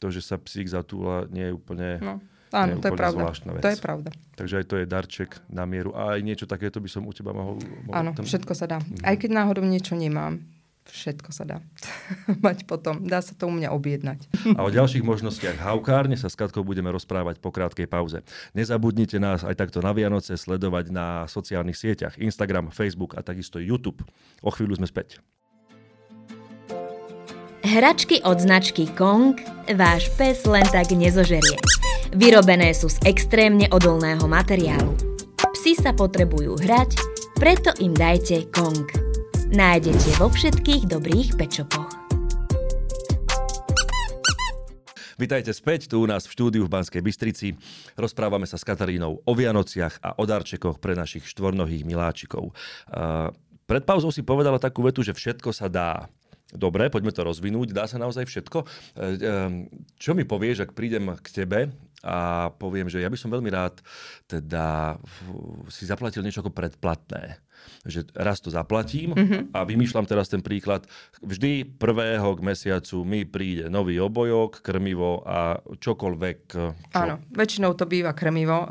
to, 0.00 0.08
že 0.08 0.20
sa 0.24 0.40
psík 0.40 0.72
zatúla, 0.72 1.28
nie 1.28 1.52
je 1.52 1.52
úplne... 1.52 1.88
No 2.00 2.16
Áno, 2.54 2.78
to 2.78 2.86
je 2.86 2.94
pravda. 2.94 3.22
Vec. 3.34 3.62
To 3.62 3.68
je 3.74 3.78
pravda. 3.82 4.10
Takže 4.38 4.54
aj 4.62 4.66
to 4.70 4.74
je 4.78 4.84
darček 4.86 5.30
na 5.50 5.66
mieru. 5.66 5.90
A 5.98 6.14
aj 6.14 6.20
niečo 6.22 6.46
takéto 6.46 6.78
by 6.78 6.86
som 6.86 7.02
u 7.02 7.10
teba 7.10 7.34
mohol... 7.34 7.58
mohol 7.58 7.94
Áno, 7.94 8.10
tam... 8.14 8.22
všetko 8.22 8.52
sa 8.54 8.70
dá. 8.70 8.78
Mhm. 8.78 9.02
Aj 9.02 9.14
keď 9.18 9.30
náhodou 9.34 9.66
niečo 9.66 9.98
nemám, 9.98 10.38
všetko 10.86 11.30
sa 11.34 11.44
dá 11.48 11.58
mať 12.46 12.68
potom. 12.68 13.02
Dá 13.02 13.18
sa 13.18 13.34
to 13.34 13.50
u 13.50 13.52
mňa 13.52 13.74
objednať. 13.74 14.20
A 14.54 14.62
o 14.62 14.70
ďalších 14.70 15.02
možnostiach 15.02 15.58
haukárne 15.58 16.14
sa 16.14 16.30
s 16.30 16.38
Katkou 16.38 16.62
budeme 16.62 16.92
rozprávať 16.94 17.42
po 17.42 17.50
krátkej 17.50 17.90
pauze. 17.90 18.22
Nezabudnite 18.54 19.18
nás 19.18 19.42
aj 19.42 19.58
takto 19.58 19.82
na 19.82 19.90
Vianoce 19.90 20.38
sledovať 20.38 20.94
na 20.94 21.26
sociálnych 21.26 21.76
sieťach 21.76 22.20
Instagram, 22.20 22.70
Facebook 22.70 23.18
a 23.18 23.24
takisto 23.24 23.58
YouTube. 23.58 24.04
O 24.44 24.54
chvíľu 24.54 24.78
sme 24.78 24.86
späť. 24.86 25.18
Hračky 27.64 28.20
od 28.28 28.44
značky 28.44 28.84
Kong 28.92 29.40
váš 29.72 30.12
pes 30.20 30.44
len 30.44 30.68
tak 30.68 30.92
nezožerie. 30.92 31.56
Vyrobené 32.14 32.70
sú 32.78 32.86
z 32.86 33.02
extrémne 33.10 33.66
odolného 33.74 34.22
materiálu. 34.30 34.94
Psi 35.34 35.74
sa 35.74 35.90
potrebujú 35.90 36.54
hrať, 36.62 36.94
preto 37.34 37.74
im 37.82 37.90
dajte 37.90 38.54
Kong. 38.54 38.86
nájdete 39.50 40.22
vo 40.22 40.30
všetkých 40.30 40.86
dobrých 40.86 41.34
pečopoch. 41.34 41.90
Vítajte 45.18 45.50
späť 45.50 45.90
tu 45.90 46.02
u 46.02 46.06
nás 46.06 46.30
v 46.30 46.38
štúdiu 46.38 46.62
v 46.62 46.70
Banskej 46.70 47.02
Bystrici. 47.02 47.58
Rozprávame 47.98 48.46
sa 48.46 48.62
s 48.62 48.66
Katarínou 48.66 49.18
o 49.26 49.32
Vianociach 49.34 49.98
a 49.98 50.14
o 50.14 50.22
darčekoch 50.22 50.78
pre 50.78 50.94
našich 50.94 51.26
štvornohých 51.26 51.82
miláčikov. 51.82 52.54
Pred 53.66 53.82
pauzou 53.82 54.14
si 54.14 54.22
povedala 54.22 54.62
takú 54.62 54.86
vetu, 54.86 55.02
že 55.02 55.18
všetko 55.18 55.50
sa 55.50 55.66
dá. 55.66 56.06
Dobre, 56.54 56.94
poďme 56.94 57.10
to 57.10 57.26
rozvinúť. 57.26 57.74
Dá 57.74 57.90
sa 57.90 57.98
naozaj 57.98 58.30
všetko? 58.30 58.58
Uh, 58.62 59.66
čo 59.98 60.14
mi 60.14 60.22
povieš, 60.22 60.62
ak 60.62 60.78
prídem 60.78 61.10
k 61.18 61.42
tebe 61.42 61.74
a 62.04 62.52
poviem, 62.60 62.92
že 62.92 63.00
ja 63.00 63.08
by 63.08 63.16
som 63.16 63.32
veľmi 63.32 63.48
rád 63.48 63.80
teda 64.28 64.96
si 65.72 65.88
zaplatil 65.88 66.20
niečo 66.20 66.44
ako 66.44 66.52
predplatné 66.52 67.40
že 67.84 68.04
raz 68.16 68.40
to 68.40 68.48
zaplatím 68.52 69.12
mm-hmm. 69.12 69.56
a 69.56 69.64
vymýšľam 69.64 70.08
teraz 70.08 70.28
ten 70.28 70.40
príklad. 70.44 70.84
Vždy 71.20 71.76
prvého 71.76 72.36
k 72.36 72.44
mesiacu 72.44 73.04
mi 73.04 73.24
príde 73.24 73.68
nový 73.68 74.00
obojok, 74.00 74.60
krmivo 74.64 75.24
a 75.24 75.60
čokoľvek. 75.60 76.38
Čo... 76.52 76.72
Áno, 76.96 77.24
väčšinou 77.32 77.76
to 77.76 77.84
býva 77.88 78.16
krmivo, 78.16 78.68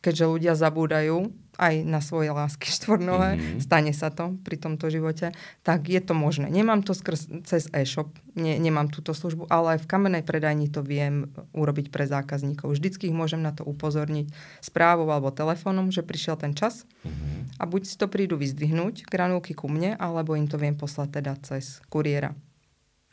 keďže 0.00 0.24
ľudia 0.30 0.52
zabúdajú 0.54 1.30
aj 1.58 1.74
na 1.82 1.98
svoje 1.98 2.30
lásky 2.30 2.70
štvornové, 2.78 3.34
mm-hmm. 3.34 3.60
stane 3.60 3.90
sa 3.90 4.14
to 4.14 4.38
pri 4.46 4.56
tomto 4.56 4.86
živote, 4.88 5.34
tak 5.66 5.90
je 5.90 5.98
to 5.98 6.14
možné. 6.14 6.46
Nemám 6.48 6.86
to 6.86 6.94
skrz, 6.94 7.42
cez 7.44 7.66
e-shop, 7.74 8.14
ne, 8.38 8.54
nemám 8.56 8.88
túto 8.88 9.10
službu, 9.10 9.50
ale 9.50 9.76
aj 9.76 9.84
v 9.84 9.90
kamenej 9.90 10.22
predajni 10.22 10.70
to 10.70 10.86
viem 10.86 11.34
urobiť 11.52 11.90
pre 11.90 12.06
zákazníkov. 12.06 12.78
Vždycky 12.78 13.10
ich 13.10 13.16
môžem 13.16 13.42
na 13.42 13.50
to 13.50 13.66
upozorniť 13.66 14.30
správou 14.62 15.10
alebo 15.10 15.34
telefónom, 15.34 15.90
že 15.90 16.06
prišiel 16.06 16.38
ten 16.38 16.54
čas 16.54 16.86
mm-hmm. 17.02 17.58
a 17.58 17.62
buď 17.66 17.82
si 17.84 17.94
to 17.98 18.06
prídu 18.06 18.38
vyzdvihnúť, 18.38 19.10
granulky 19.10 19.52
ku 19.52 19.66
mne, 19.66 19.98
alebo 19.98 20.38
im 20.38 20.46
to 20.46 20.56
viem 20.56 20.78
poslať 20.78 21.20
teda 21.20 21.34
cez 21.42 21.82
kuriéra. 21.90 22.38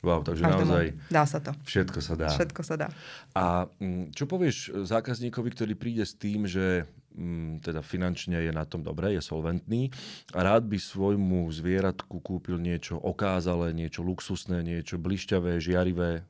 Wow, 0.06 0.22
takže 0.22 0.46
Až 0.46 0.54
naozaj 0.54 0.86
dá 1.10 1.26
sa 1.26 1.42
to. 1.42 1.52
Všetko 1.66 2.00
sa 2.00 2.14
dá. 2.14 2.30
Všetko 2.30 2.62
sa 2.62 2.76
dá. 2.78 2.88
A 3.34 3.66
mm, 3.82 4.14
čo 4.14 4.30
povieš 4.30 4.86
zákazníkovi, 4.86 5.50
ktorý 5.50 5.74
príde 5.74 6.06
s 6.06 6.14
tým, 6.14 6.46
že 6.46 6.86
Mm, 7.16 7.64
teda 7.64 7.80
finančne 7.80 8.44
je 8.44 8.52
na 8.52 8.68
tom 8.68 8.84
dobre, 8.84 9.16
je 9.16 9.24
solventný 9.24 9.88
a 10.36 10.44
rád 10.44 10.68
by 10.68 10.76
svojmu 10.76 11.48
zvieratku 11.48 12.20
kúpil 12.20 12.60
niečo 12.60 13.00
okázalé, 13.00 13.72
niečo 13.72 14.04
luxusné, 14.04 14.60
niečo 14.60 15.00
blišťavé, 15.00 15.56
žiarivé? 15.64 16.28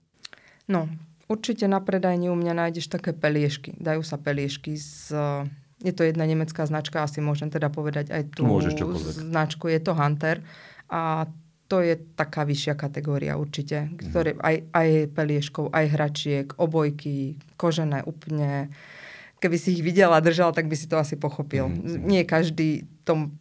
No, 0.70 0.86
určite 1.26 1.66
na 1.66 1.82
predajni 1.82 2.30
u 2.30 2.38
mňa 2.38 2.54
nájdeš 2.54 2.94
také 2.94 3.18
peliešky. 3.18 3.74
Dajú 3.82 4.06
sa 4.06 4.22
peliešky 4.22 4.78
z... 4.78 5.18
Je 5.82 5.90
to 5.90 6.06
jedna 6.06 6.30
nemecká 6.30 6.70
značka, 6.70 7.02
asi 7.02 7.18
môžem 7.18 7.50
teda 7.50 7.74
povedať 7.74 8.14
aj 8.14 8.38
tú 8.38 8.46
značku. 9.26 9.66
Je 9.74 9.82
to 9.82 9.98
Hunter 9.98 10.46
a 10.86 11.26
to 11.66 11.82
je 11.82 11.98
taká 12.14 12.46
vyššia 12.46 12.78
kategória 12.78 13.42
určite, 13.42 13.90
ktoré, 13.98 14.38
mm. 14.38 14.42
aj, 14.42 14.56
aj 14.70 14.90
pelieškov, 15.18 15.66
aj 15.74 15.86
hračiek, 15.90 16.48
obojky, 16.62 17.42
kožené 17.58 18.06
úplne, 18.06 18.70
keby 19.42 19.58
si 19.58 19.74
ich 19.78 19.82
videl 19.82 20.14
a 20.14 20.22
držal, 20.22 20.54
tak 20.54 20.70
by 20.70 20.76
si 20.78 20.86
to 20.86 21.02
asi 21.02 21.18
pochopil. 21.18 21.74
Mm. 21.74 22.06
Nie 22.06 22.22
každý 22.22 22.86
tom, 23.02 23.38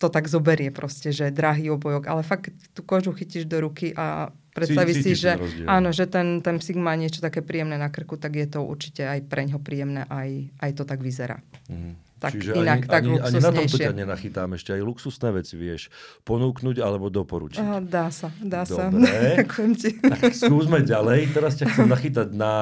to 0.00 0.08
tak 0.08 0.28
zoberie 0.28 0.72
proste, 0.72 1.12
že 1.12 1.32
drahý 1.32 1.72
obojok, 1.76 2.08
ale 2.08 2.24
fakt 2.24 2.52
tú 2.72 2.80
kožu 2.80 3.12
chytíš 3.12 3.44
do 3.44 3.60
ruky 3.60 3.92
a 3.92 4.32
predstaví 4.56 4.92
si, 4.96 5.12
že, 5.12 5.36
áno, 5.68 5.92
že 5.92 6.08
ten, 6.08 6.40
ten 6.40 6.56
psík 6.56 6.80
má 6.80 6.96
niečo 6.96 7.20
také 7.20 7.44
príjemné 7.44 7.76
na 7.76 7.92
krku, 7.92 8.16
tak 8.16 8.40
je 8.40 8.48
to 8.48 8.64
určite 8.64 9.04
aj 9.04 9.20
pre 9.28 9.44
ňo 9.44 9.60
príjemné, 9.60 10.08
aj, 10.08 10.48
aj 10.64 10.70
to 10.72 10.82
tak 10.88 11.04
vyzerá. 11.04 11.36
Mm. 11.68 12.06
Tak 12.16 12.32
Čiže 12.32 12.56
inak, 12.56 12.80
ani, 12.80 12.88
tak 12.88 13.02
ani, 13.04 13.16
ani 13.20 13.38
na 13.44 13.50
tomto 13.52 13.76
ťa 13.76 13.92
nenachytám 13.92 14.48
ešte. 14.56 14.72
Aj 14.72 14.80
luxusné 14.80 15.28
veci 15.36 15.54
vieš 15.60 15.92
ponúknuť 16.24 16.80
alebo 16.80 17.12
doporučiť. 17.12 17.60
Oh, 17.60 17.84
dá 17.84 18.08
sa, 18.08 18.32
dá 18.40 18.64
Dobre. 18.64 19.04
sa. 19.04 19.12
Ďakujem 19.44 19.72
ti. 19.76 19.90
Tak 20.00 20.32
skúsme 20.32 20.80
ďalej. 20.80 21.36
Teraz 21.36 21.60
ťa 21.60 21.76
chcem 21.76 21.84
nachytať 21.92 22.32
na 22.32 22.52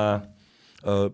uh, 0.82 1.06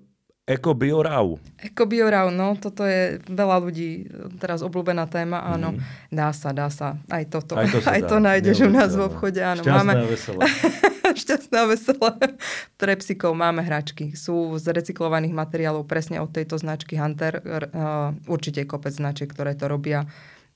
Eko 0.50 0.74
Biorau. 0.74 1.38
Eko 1.62 1.86
Biorau, 1.86 2.34
no 2.34 2.58
toto 2.58 2.82
je 2.82 3.22
veľa 3.30 3.56
ľudí 3.62 4.10
teraz 4.42 4.66
obľúbená 4.66 5.06
téma, 5.06 5.46
áno. 5.46 5.78
Mm. 5.78 5.80
Dá 6.10 6.34
sa, 6.34 6.50
dá 6.50 6.66
sa. 6.66 6.98
Aj 7.06 7.22
toto. 7.30 7.54
Aj 7.54 7.70
to, 7.70 7.78
aj 7.94 8.02
to 8.10 8.16
nájdeš 8.18 8.66
u 8.66 8.70
nás 8.70 8.90
v 8.90 9.06
obchode, 9.06 9.38
áno. 9.38 9.62
Šťastné 9.62 9.78
máme... 9.78 9.92
a 9.94 10.10
veselé. 10.10 10.42
Šťastné 11.22 11.54
a 11.54 11.66
veselé. 11.70 12.14
Pre 12.74 12.92
psíkov 12.98 13.32
máme 13.38 13.62
hračky. 13.62 14.18
Sú 14.18 14.58
z 14.58 14.74
recyklovaných 14.74 15.30
materiálov 15.30 15.86
presne 15.86 16.18
od 16.18 16.34
tejto 16.34 16.58
značky 16.58 16.98
Hunter. 16.98 17.38
Uh, 17.38 18.18
určite 18.26 18.66
kopec 18.66 18.90
značiek, 18.90 19.30
ktoré 19.30 19.54
to 19.54 19.70
robia. 19.70 20.10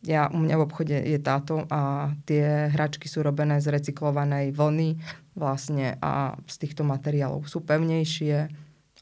Ja, 0.04 0.28
u 0.28 0.36
mňa 0.36 0.58
v 0.58 0.64
obchode 0.68 0.96
je 1.00 1.16
táto 1.16 1.64
a 1.72 2.12
tie 2.28 2.68
hračky 2.68 3.08
sú 3.08 3.24
robené 3.24 3.56
z 3.62 3.72
recyklovanej 3.72 4.52
vlny 4.52 5.00
vlastne 5.32 5.96
a 6.04 6.36
z 6.44 6.56
týchto 6.60 6.84
materiálov 6.84 7.48
sú 7.48 7.64
pevnejšie, 7.64 8.52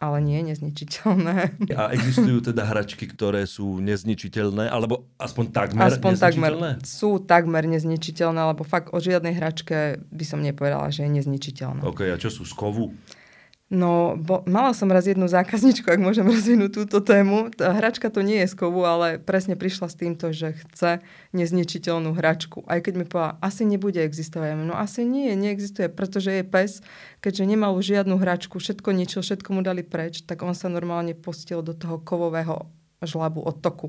ale 0.01 0.19
nie 0.25 0.41
nezničiteľné. 0.43 1.37
A 1.81 1.93
existujú 1.93 2.41
teda 2.41 2.65
hračky, 2.65 3.05
ktoré 3.07 3.45
sú 3.45 3.79
nezničiteľné, 3.83 4.71
alebo 4.71 5.07
aspoň 5.21 5.45
takmer 5.53 5.89
aspoň 5.93 6.13
nezničiteľné? 6.17 6.71
Takmer, 6.79 6.87
sú 6.87 7.11
takmer 7.21 7.65
nezničiteľné, 7.69 8.41
lebo 8.55 8.63
fakt 8.65 8.91
o 8.91 8.99
žiadnej 8.99 9.37
hračke 9.37 10.01
by 10.09 10.25
som 10.25 10.41
nepovedala, 10.41 10.89
že 10.89 11.05
je 11.07 11.11
nezničiteľná. 11.23 11.85
OK, 11.85 12.09
a 12.09 12.17
čo 12.17 12.33
sú 12.33 12.43
z 12.49 12.55
kovu? 12.57 12.95
No, 13.73 14.21
bo, 14.21 14.45
mala 14.45 14.77
som 14.77 14.93
raz 14.93 15.09
jednu 15.09 15.25
zákazničku, 15.25 15.89
ak 15.89 15.97
môžem 15.97 16.29
rozvinúť 16.29 16.85
túto 16.85 17.01
tému. 17.01 17.49
Tá 17.57 17.73
hračka 17.73 18.13
to 18.13 18.21
nie 18.21 18.45
je 18.45 18.53
z 18.53 18.55
kovu, 18.61 18.85
ale 18.85 19.17
presne 19.17 19.57
prišla 19.57 19.89
s 19.89 19.97
týmto, 19.97 20.29
že 20.29 20.53
chce 20.53 21.01
nezničiteľnú 21.33 22.13
hračku. 22.13 22.69
Aj 22.69 22.85
keď 22.85 23.01
mi 23.01 23.09
povedala, 23.09 23.41
asi 23.41 23.65
nebude 23.65 23.97
existovať. 24.05 24.61
No 24.61 24.77
asi 24.77 25.09
nie, 25.09 25.33
neexistuje, 25.33 25.89
pretože 25.89 26.37
je 26.37 26.45
pes, 26.45 26.85
keďže 27.25 27.49
nemal 27.49 27.73
žiadnu 27.81 28.21
hračku, 28.21 28.61
všetko 28.61 28.93
ničil, 28.93 29.25
všetko 29.25 29.49
mu 29.57 29.65
dali 29.65 29.81
preč, 29.81 30.21
tak 30.21 30.45
on 30.45 30.53
sa 30.53 30.69
normálne 30.69 31.17
pustil 31.17 31.65
do 31.65 31.73
toho 31.73 31.97
kovového 31.97 32.69
žlabu 33.01 33.41
od 33.41 33.57
toku 33.65 33.89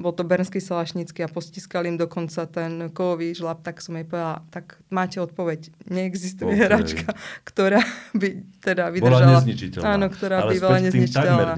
bol 0.00 0.16
to 0.16 0.24
Bernský 0.24 0.58
salašnícky 0.58 1.20
a 1.22 1.28
postiskali 1.28 1.92
im 1.92 2.00
dokonca 2.00 2.48
ten 2.48 2.88
kovový 2.90 3.36
žlab, 3.36 3.60
tak 3.60 3.84
som 3.84 3.94
jej 3.94 4.08
povedala, 4.08 4.40
tak 4.48 4.80
máte 4.88 5.20
odpoveď, 5.20 5.70
neexistuje 5.92 6.56
okay. 6.56 6.66
hračka, 6.66 7.12
ktorá 7.44 7.84
by 8.16 8.28
teda 8.64 8.88
vydržala. 8.88 9.20
Bola 9.20 9.36
nezničiteľná. 9.38 9.84
Áno, 9.86 10.06
ktorá 10.08 10.36
Ale 10.42 10.50
by 10.50 10.58
bola 10.58 10.78
nezničiteľná. 10.80 11.52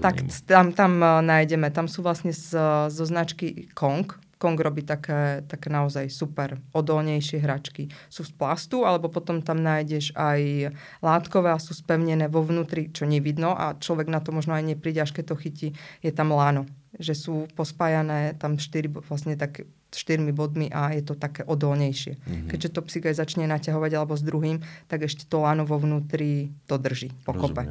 Tak 0.00 0.16
tam, 0.48 0.66
tam 0.72 0.92
uh, 1.04 1.20
nájdeme, 1.20 1.68
tam 1.68 1.86
sú 1.86 2.00
vlastne 2.00 2.32
z, 2.32 2.56
zo 2.88 3.04
značky 3.04 3.68
Kong, 3.76 4.08
Kong 4.42 4.58
robí 4.58 4.82
také, 4.82 5.46
také 5.46 5.70
naozaj 5.70 6.10
super 6.10 6.58
odolnejšie 6.74 7.38
hračky. 7.38 7.86
Sú 8.10 8.26
z 8.26 8.34
plastu, 8.34 8.82
alebo 8.82 9.06
potom 9.06 9.38
tam 9.38 9.62
nájdeš 9.62 10.10
aj 10.18 10.74
látkové 10.98 11.54
a 11.54 11.62
sú 11.62 11.78
spevnené 11.78 12.26
vo 12.26 12.42
vnútri, 12.42 12.90
čo 12.90 13.06
nevidno 13.06 13.54
a 13.54 13.78
človek 13.78 14.10
na 14.10 14.18
to 14.18 14.34
možno 14.34 14.58
aj 14.58 14.66
nepríde, 14.66 14.98
až 14.98 15.14
keď 15.14 15.30
to 15.30 15.36
chytí. 15.38 15.68
Je 16.02 16.10
tam 16.10 16.34
lano 16.34 16.66
že 16.98 17.16
sú 17.16 17.48
pospájané 17.56 18.36
tam 18.36 18.60
štyri, 18.60 18.92
vlastne 18.92 19.36
tak 19.36 19.64
štyrmi 19.92 20.32
bodmi 20.32 20.72
a 20.72 20.92
je 20.96 21.04
to 21.04 21.14
také 21.16 21.44
odolnejšie. 21.44 22.16
Mm-hmm. 22.16 22.48
Keďže 22.48 22.68
to 22.72 22.80
psík 22.84 23.04
aj 23.12 23.16
začne 23.20 23.44
naťahovať 23.48 23.92
alebo 23.96 24.16
s 24.16 24.24
druhým, 24.24 24.64
tak 24.88 25.04
ešte 25.04 25.28
to 25.28 25.44
lano 25.44 25.68
vo 25.68 25.76
vnútri 25.76 26.52
to 26.64 26.80
drží 26.80 27.12
pokope. 27.24 27.68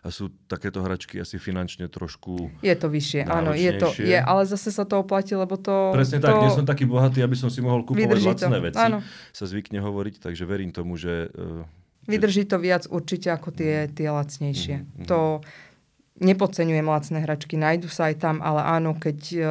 A 0.00 0.08
sú 0.08 0.32
takéto 0.48 0.80
hračky 0.80 1.20
asi 1.20 1.36
finančne 1.36 1.84
trošku 1.92 2.48
Je 2.64 2.72
to 2.72 2.88
vyššie, 2.88 3.28
áno, 3.28 3.52
je 3.52 3.72
to, 3.76 3.92
je, 4.00 4.16
ale 4.16 4.48
zase 4.48 4.72
sa 4.72 4.88
to 4.88 5.04
oplatí, 5.04 5.36
lebo 5.36 5.60
to... 5.60 5.92
Presne 5.92 6.24
to 6.24 6.28
tak, 6.28 6.40
nie 6.40 6.48
som 6.52 6.64
taký 6.64 6.88
bohatý, 6.88 7.20
aby 7.20 7.36
som 7.36 7.52
si 7.52 7.60
mohol 7.60 7.84
kúpovať 7.84 8.20
lacné 8.24 8.58
veci, 8.64 8.80
áno. 8.80 9.04
sa 9.32 9.44
zvykne 9.44 9.84
hovoriť, 9.84 10.24
takže 10.24 10.48
verím 10.48 10.72
tomu, 10.72 10.96
že... 10.96 11.28
Uh, 11.36 11.68
Vydrží 12.08 12.48
to 12.48 12.56
viac 12.56 12.88
určite 12.88 13.28
ako 13.28 13.52
tie, 13.52 13.92
tie 13.92 14.08
lacnejšie. 14.08 14.76
Mm-hmm. 14.80 15.06
To 15.12 15.44
nepodceňujem 16.20 16.86
lacné 16.86 17.18
hračky, 17.24 17.56
nájdu 17.56 17.88
sa 17.88 18.12
aj 18.12 18.20
tam, 18.20 18.36
ale 18.44 18.60
áno, 18.60 18.94
keď 18.94 19.18
uh, 19.40 19.48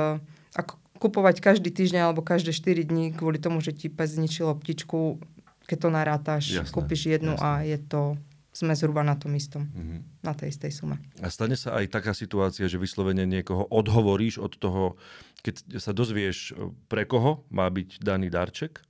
ako 0.56 0.78
kupovať 1.00 1.42
každý 1.42 1.74
týždeň 1.74 2.12
alebo 2.12 2.22
každé 2.22 2.54
4 2.54 2.86
dní 2.86 3.16
kvôli 3.16 3.42
tomu, 3.42 3.64
že 3.64 3.74
ti 3.74 3.88
pes 3.88 4.16
zničilo 4.20 4.54
ptičku, 4.60 5.18
keď 5.66 5.78
to 5.80 5.90
narátaš, 5.90 6.44
jasné, 6.52 6.72
kúpiš 6.72 7.02
jednu 7.10 7.34
jasné. 7.40 7.46
a 7.46 7.52
je 7.66 7.78
to 7.82 8.02
sme 8.50 8.76
zhruba 8.76 9.06
na 9.06 9.16
tom 9.16 9.32
istom, 9.40 9.72
mm-hmm. 9.72 10.26
na 10.26 10.34
tej 10.36 10.52
istej 10.52 10.72
sume. 10.74 11.00
A 11.24 11.32
stane 11.32 11.56
sa 11.56 11.80
aj 11.80 11.96
taká 11.96 12.12
situácia, 12.12 12.68
že 12.68 12.82
vyslovene 12.82 13.24
niekoho 13.24 13.64
odhovoríš 13.72 14.42
od 14.42 14.60
toho, 14.60 15.00
keď 15.46 15.80
sa 15.80 15.96
dozvieš, 15.96 16.58
pre 16.92 17.08
koho 17.08 17.48
má 17.54 17.70
byť 17.72 18.04
daný 18.04 18.28
darček? 18.28 18.84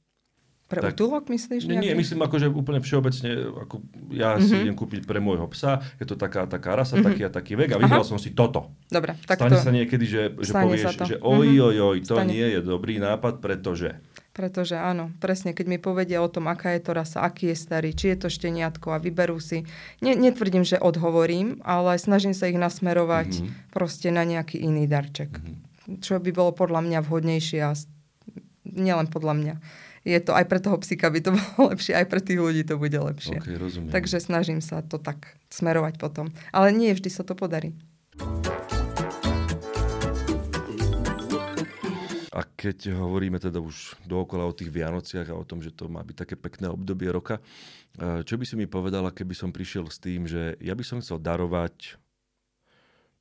Pre 0.69 0.85
tak, 0.85 0.93
útulok 0.93 1.33
myslíš? 1.33 1.65
Nie, 1.65 1.81
nie, 1.81 1.97
myslím 1.97 2.21
že 2.29 2.45
úplne 2.45 2.77
všeobecne, 2.77 3.57
ako 3.65 3.81
ja 4.13 4.37
mm-hmm. 4.37 4.45
si 4.45 4.53
mhm. 4.53 4.61
idem 4.69 4.75
kúpiť 4.77 5.01
pre 5.09 5.17
môjho 5.17 5.49
psa, 5.49 5.81
je 5.97 6.05
to 6.05 6.13
taká, 6.13 6.45
taká 6.45 6.77
rasa, 6.77 7.01
mm-hmm. 7.01 7.07
taký 7.09 7.21
a 7.25 7.31
taký 7.33 7.53
vek 7.57 7.73
a 7.73 7.77
vybral 7.81 8.05
som 8.05 8.21
si 8.21 8.37
toto. 8.37 8.69
Dobre, 8.85 9.17
tak 9.25 9.41
Stane 9.41 9.57
to... 9.57 9.65
sa 9.65 9.73
niekedy, 9.73 10.05
že, 10.05 10.23
že 10.37 10.53
povieš, 10.53 11.09
že 11.09 11.17
oj, 11.17 11.41
mm-hmm. 11.41 11.67
oj, 11.73 11.75
oj, 11.81 11.97
to 12.05 12.15
Stane. 12.21 12.29
nie 12.29 12.45
je 12.53 12.61
dobrý 12.61 13.01
nápad, 13.01 13.41
pretože... 13.41 13.97
Pretože 14.29 14.77
áno, 14.77 15.09
presne, 15.17 15.57
keď 15.57 15.65
mi 15.65 15.81
povedia 15.81 16.21
o 16.21 16.29
tom, 16.29 16.47
aká 16.53 16.77
je 16.77 16.85
to 16.85 16.93
rasa, 16.93 17.25
aký 17.25 17.49
je 17.49 17.57
starý, 17.57 17.91
či 17.97 18.13
je 18.13 18.17
to 18.23 18.27
šteniatko 18.29 18.93
a 18.93 19.01
vyberú 19.01 19.41
si. 19.41 19.65
Ne, 20.05 20.13
netvrdím, 20.13 20.61
že 20.61 20.77
odhovorím, 20.77 21.59
ale 21.65 21.97
snažím 21.97 22.37
sa 22.37 22.45
ich 22.45 22.61
nasmerovať 22.61 23.41
mm-hmm. 23.41 23.73
proste 23.73 24.13
na 24.13 24.21
nejaký 24.21 24.61
iný 24.61 24.85
darček. 24.85 25.33
Mm-hmm. 25.33 25.97
Čo 25.99 26.21
by 26.21 26.29
bolo 26.29 26.53
podľa 26.53 26.85
mňa 26.85 26.99
vhodnejšie 27.01 27.59
a 27.65 27.73
nielen 28.69 29.09
podľa 29.09 29.33
mňa. 29.33 29.55
Je 30.09 30.17
to 30.17 30.33
aj 30.33 30.49
pre 30.49 30.57
toho 30.57 30.81
psíka 30.81 31.13
by 31.13 31.21
to 31.21 31.29
bolo 31.37 31.69
lepšie, 31.69 31.93
aj 31.93 32.09
pre 32.09 32.17
tých 32.17 32.41
ľudí 32.41 32.65
to 32.65 32.81
bude 32.81 32.97
lepšie. 32.97 33.37
Okay, 33.37 33.61
rozumiem. 33.61 33.93
Takže 33.93 34.17
snažím 34.17 34.57
sa 34.57 34.81
to 34.81 34.97
tak 34.97 35.37
smerovať 35.53 36.01
potom. 36.01 36.33
Ale 36.49 36.73
nie 36.73 36.89
vždy 36.97 37.13
sa 37.13 37.21
to 37.21 37.37
podarí. 37.37 37.77
A 42.33 42.41
keď 42.57 42.97
hovoríme 42.97 43.37
teda 43.37 43.61
už 43.61 44.01
dookola 44.09 44.49
o 44.49 44.55
tých 44.55 44.73
Vianociach 44.73 45.29
a 45.29 45.37
o 45.37 45.45
tom, 45.45 45.61
že 45.61 45.69
to 45.69 45.91
má 45.91 46.01
byť 46.01 46.25
také 46.25 46.35
pekné 46.39 46.73
obdobie 46.73 47.13
roka, 47.13 47.37
eh, 48.01 48.25
čo 48.25 48.33
by 48.33 48.49
si 48.49 48.57
mi 48.57 48.65
povedala, 48.65 49.13
keby 49.13 49.37
som 49.37 49.53
prišiel 49.53 49.85
s 49.93 50.01
tým, 50.01 50.25
že 50.25 50.57
ja 50.57 50.73
by 50.73 50.81
som 50.81 50.97
chcel 51.03 51.21
darovať 51.21 52.01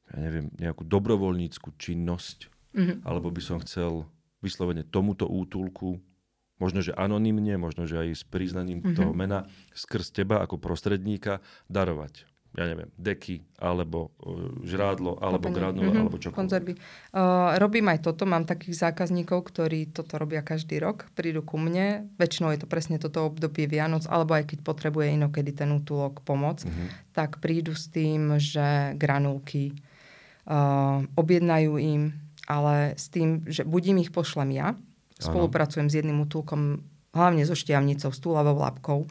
ja 0.09 0.19
neviem, 0.25 0.49
nejakú 0.57 0.89
dobrovoľníckú 0.89 1.77
činnosť, 1.77 2.49
mm-hmm. 2.73 3.05
alebo 3.05 3.29
by 3.29 3.43
som 3.45 3.61
chcel 3.61 4.09
vyslovene 4.41 4.87
tomuto 4.87 5.29
útulku, 5.29 6.01
možno, 6.59 6.83
že 6.83 6.95
anonymne, 6.95 7.59
možno, 7.59 7.87
že 7.87 7.99
aj 7.99 8.09
s 8.19 8.25
priznaním 8.27 8.83
mm-hmm. 8.83 8.97
toho 8.99 9.13
mena, 9.15 9.47
skrz 9.75 10.15
teba 10.15 10.43
ako 10.43 10.59
prostredníka 10.59 11.43
darovať 11.67 12.29
ja 12.57 12.65
neviem, 12.65 12.89
deky, 12.97 13.45
alebo 13.61 14.17
uh, 14.25 14.65
žrádlo, 14.65 15.21
alebo 15.21 15.53
granule, 15.53 15.93
mm-hmm, 15.93 16.03
alebo 16.03 16.17
čo. 16.17 16.33
Konzervy. 16.33 16.75
Uh, 17.13 17.55
robím 17.61 17.93
aj 17.93 18.09
toto, 18.09 18.25
mám 18.25 18.49
takých 18.49 18.89
zákazníkov, 18.89 19.53
ktorí 19.53 19.93
toto 19.93 20.17
robia 20.17 20.41
každý 20.41 20.81
rok, 20.81 21.13
prídu 21.13 21.45
ku 21.45 21.61
mne, 21.61 22.09
väčšinou 22.17 22.51
je 22.57 22.65
to 22.65 22.69
presne 22.71 22.97
toto 22.97 23.29
obdobie 23.29 23.69
Vianoc, 23.69 24.09
alebo 24.09 24.33
aj 24.35 24.49
keď 24.49 24.59
potrebuje 24.65 25.15
inokedy 25.21 25.53
ten 25.53 25.69
útulok 25.71 26.25
pomoc, 26.25 26.65
mm-hmm. 26.65 27.13
tak 27.13 27.39
prídu 27.45 27.77
s 27.77 27.93
tým, 27.93 28.41
že 28.41 28.97
granulky 28.97 29.77
uh, 30.49 31.05
objednajú 31.21 31.77
im, 31.77 32.17
ale 32.49 32.97
s 32.97 33.13
tým, 33.13 33.45
že 33.45 33.69
buď 33.69 33.93
im 33.93 33.99
ich 34.09 34.11
pošlem 34.11 34.57
ja, 34.57 34.73
spolupracujem 35.19 35.87
ano. 35.87 35.93
s 35.93 35.99
jedným 35.99 36.19
útulkom, 36.23 36.83
hlavne 37.13 37.43
so 37.43 37.59
šťavnicou, 37.59 38.11
s 38.15 38.21
túlavou 38.23 38.59
labkou, 38.59 39.11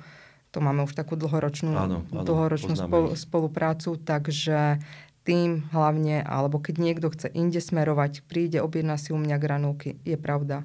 to 0.56 0.64
máme 0.64 0.88
už 0.88 0.96
takú 0.96 1.20
dlhoročnú, 1.20 1.76
áno, 1.76 2.08
áno, 2.08 2.24
dlhoročnú 2.24 2.74
spol, 2.74 3.14
spoluprácu, 3.14 4.00
takže 4.00 4.80
tým 5.28 5.68
hlavne, 5.76 6.24
alebo 6.24 6.64
keď 6.64 6.76
niekto 6.80 7.12
chce 7.12 7.28
inde 7.36 7.60
smerovať, 7.60 8.24
príde, 8.26 8.64
objedná 8.64 8.96
si 8.96 9.12
u 9.12 9.20
mňa 9.20 9.38
granulky, 9.38 10.00
je 10.08 10.16
pravda. 10.16 10.64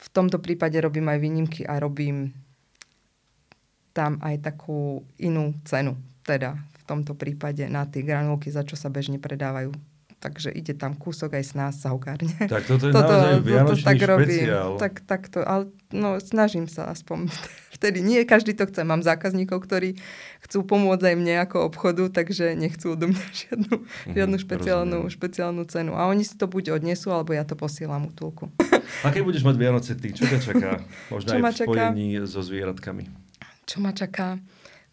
V 0.00 0.08
tomto 0.08 0.40
prípade 0.40 0.80
robím 0.80 1.12
aj 1.12 1.18
výnimky 1.20 1.62
a 1.68 1.76
robím 1.76 2.32
tam 3.92 4.16
aj 4.24 4.40
takú 4.40 5.04
inú 5.20 5.52
cenu. 5.68 6.00
Teda 6.24 6.56
v 6.56 6.82
tomto 6.88 7.12
prípade 7.12 7.68
na 7.68 7.84
tie 7.84 8.00
granulky, 8.00 8.48
za 8.48 8.64
čo 8.64 8.80
sa 8.80 8.88
bežne 8.88 9.20
predávajú 9.20 9.93
takže 10.24 10.48
ide 10.48 10.72
tam 10.72 10.96
kúsok 10.96 11.36
aj 11.36 11.44
z 11.44 11.52
nás 11.52 11.76
sahukárne. 11.76 12.32
Tak 12.48 12.64
toto 12.64 12.88
je 12.88 12.96
toto, 12.96 13.12
naozaj 13.12 13.44
vianočný 13.44 13.84
tak 13.84 14.00
robím. 14.08 14.48
Tak, 14.80 14.94
tak 15.04 15.22
to, 15.28 15.44
ale 15.44 15.68
no, 15.92 16.16
snažím 16.16 16.64
sa 16.64 16.88
aspoň 16.88 17.28
vtedy. 17.76 18.00
Nie 18.00 18.24
každý 18.24 18.56
to 18.56 18.64
chce. 18.64 18.88
Mám 18.88 19.04
zákazníkov, 19.04 19.60
ktorí 19.68 20.00
chcú 20.40 20.64
pomôcť 20.64 21.12
aj 21.12 21.16
mne 21.20 21.34
ako 21.44 21.68
obchodu, 21.68 22.08
takže 22.08 22.56
nechcú 22.56 22.96
odo 22.96 23.12
mňa 23.12 23.26
žiadnu, 23.44 23.74
mm, 23.76 24.14
žiadnu 24.16 24.36
špeciálnu, 24.40 24.98
špeciálnu 25.12 25.62
cenu. 25.68 25.92
A 25.92 26.08
oni 26.08 26.24
si 26.24 26.40
to 26.40 26.48
buď 26.48 26.80
odnesú, 26.80 27.12
alebo 27.12 27.36
ja 27.36 27.44
to 27.44 27.52
posielam 27.52 28.08
útulku. 28.08 28.48
A 29.04 29.12
keď 29.12 29.28
budeš 29.28 29.44
mať 29.44 29.60
Vianoce 29.60 29.92
ty, 29.92 30.08
čo 30.16 30.24
ťa 30.24 30.40
čaká? 30.40 30.70
Možno 31.12 31.28
čo 31.28 31.36
aj 31.36 31.42
v 31.44 31.56
spojení 31.68 32.06
čaká? 32.16 32.32
so 32.32 32.40
zvieratkami. 32.40 33.04
Čo 33.68 33.76
ma 33.84 33.92
čaká? 33.92 34.40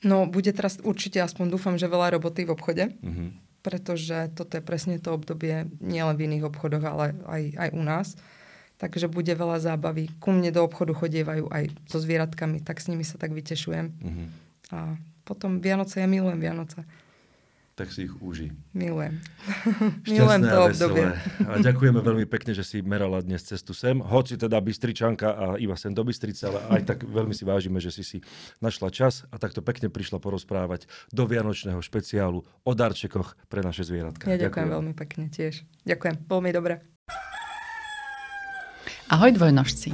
No, 0.04 0.28
bude 0.28 0.52
teraz 0.52 0.82
určite, 0.84 1.24
aspoň 1.24 1.56
dúfam, 1.56 1.80
že 1.80 1.88
veľa 1.88 2.20
roboty 2.20 2.44
v 2.44 2.52
obchode. 2.52 2.92
Mm-hmm 3.00 3.51
pretože 3.62 4.34
toto 4.34 4.58
je 4.58 4.64
presne 4.66 4.98
to 4.98 5.14
obdobie 5.14 5.70
nielen 5.80 6.18
v 6.18 6.26
iných 6.30 6.50
obchodoch, 6.50 6.84
ale 6.86 7.06
aj, 7.30 7.44
aj 7.58 7.70
u 7.78 7.82
nás. 7.82 8.08
Takže 8.82 9.14
bude 9.14 9.30
veľa 9.30 9.62
zábavy. 9.62 10.10
Ku 10.18 10.34
mne 10.34 10.50
do 10.50 10.66
obchodu 10.66 10.98
chodievajú 10.98 11.54
aj 11.54 11.70
so 11.86 12.02
zvieratkami, 12.02 12.66
tak 12.66 12.82
s 12.82 12.90
nimi 12.90 13.06
sa 13.06 13.22
tak 13.22 13.30
vytešujem. 13.30 13.94
Mm-hmm. 13.94 14.28
A 14.74 14.98
potom 15.22 15.62
Vianoce, 15.62 16.02
ja 16.02 16.10
milujem 16.10 16.42
Vianoce 16.42 16.82
tak 17.82 17.90
si 17.90 18.06
ich 18.06 18.14
uži. 18.22 18.54
Milujem. 18.78 19.18
Milujem 20.14 20.42
to 20.46 20.58
obdobie. 20.70 21.06
A 21.50 21.58
ďakujeme 21.68 21.98
veľmi 21.98 22.30
pekne, 22.30 22.54
že 22.54 22.62
si 22.62 22.86
merala 22.86 23.26
dnes 23.26 23.42
cestu 23.42 23.74
sem. 23.74 23.98
Hoci 23.98 24.38
teda 24.38 24.62
Bystričanka 24.62 25.34
a 25.34 25.46
iba 25.58 25.74
sem 25.74 25.90
do 25.90 26.06
Bystrice, 26.06 26.46
ale 26.46 26.62
aj 26.78 26.82
tak 26.86 27.00
veľmi 27.10 27.34
si 27.34 27.42
vážime, 27.42 27.82
že 27.82 27.90
si 27.90 28.06
si 28.06 28.18
našla 28.62 28.94
čas 28.94 29.26
a 29.34 29.42
takto 29.42 29.66
pekne 29.66 29.90
prišla 29.90 30.22
porozprávať 30.22 30.86
do 31.10 31.26
Vianočného 31.26 31.82
špeciálu 31.82 32.46
o 32.46 32.72
darčekoch 32.78 33.34
pre 33.50 33.66
naše 33.66 33.82
zvieratka. 33.82 34.30
Ja 34.30 34.38
ďakujem, 34.38 34.46
ďakujem 34.46 34.70
veľmi 34.70 34.94
pekne 34.94 35.26
tiež. 35.34 35.66
Ďakujem, 35.82 36.16
veľmi 36.30 36.52
dobre. 36.54 36.86
Ahoj 39.10 39.34
dvojnožci. 39.36 39.92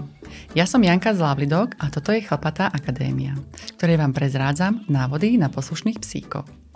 Ja 0.54 0.67
som 0.67 0.84
Janka 0.84 1.15
z 1.15 1.23
Lavlidok 1.23 1.80
a 1.80 1.88
toto 1.88 2.12
je 2.12 2.21
Chlapatá 2.21 2.67
akadémia, 2.67 3.34
ktorej 3.80 3.97
vám 3.97 4.12
prezrádzam 4.12 4.86
návody 4.91 5.39
na 5.39 5.47
poslušných 5.47 6.04
psíkov. 6.04 6.66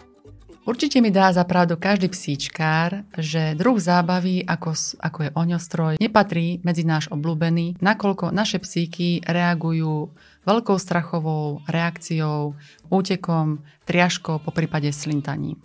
Určite 0.61 1.01
mi 1.01 1.09
dá 1.09 1.33
za 1.33 1.41
pravdu 1.41 1.73
každý 1.73 2.13
psíčkár, 2.13 3.01
že 3.17 3.57
druh 3.57 3.81
zábavy, 3.81 4.45
ako, 4.45 4.77
ako 5.01 5.19
je 5.25 5.31
oňostroj, 5.33 5.93
nepatrí 5.97 6.61
medzi 6.61 6.85
náš 6.85 7.09
obľúbený, 7.09 7.81
nakoľko 7.81 8.29
naše 8.29 8.61
psíky 8.61 9.25
reagujú 9.25 10.13
veľkou 10.45 10.77
strachovou 10.77 11.65
reakciou, 11.65 12.53
útekom, 12.93 13.65
triažkou, 13.89 14.37
po 14.37 14.53
prípade 14.53 14.93
slintaním. 14.93 15.57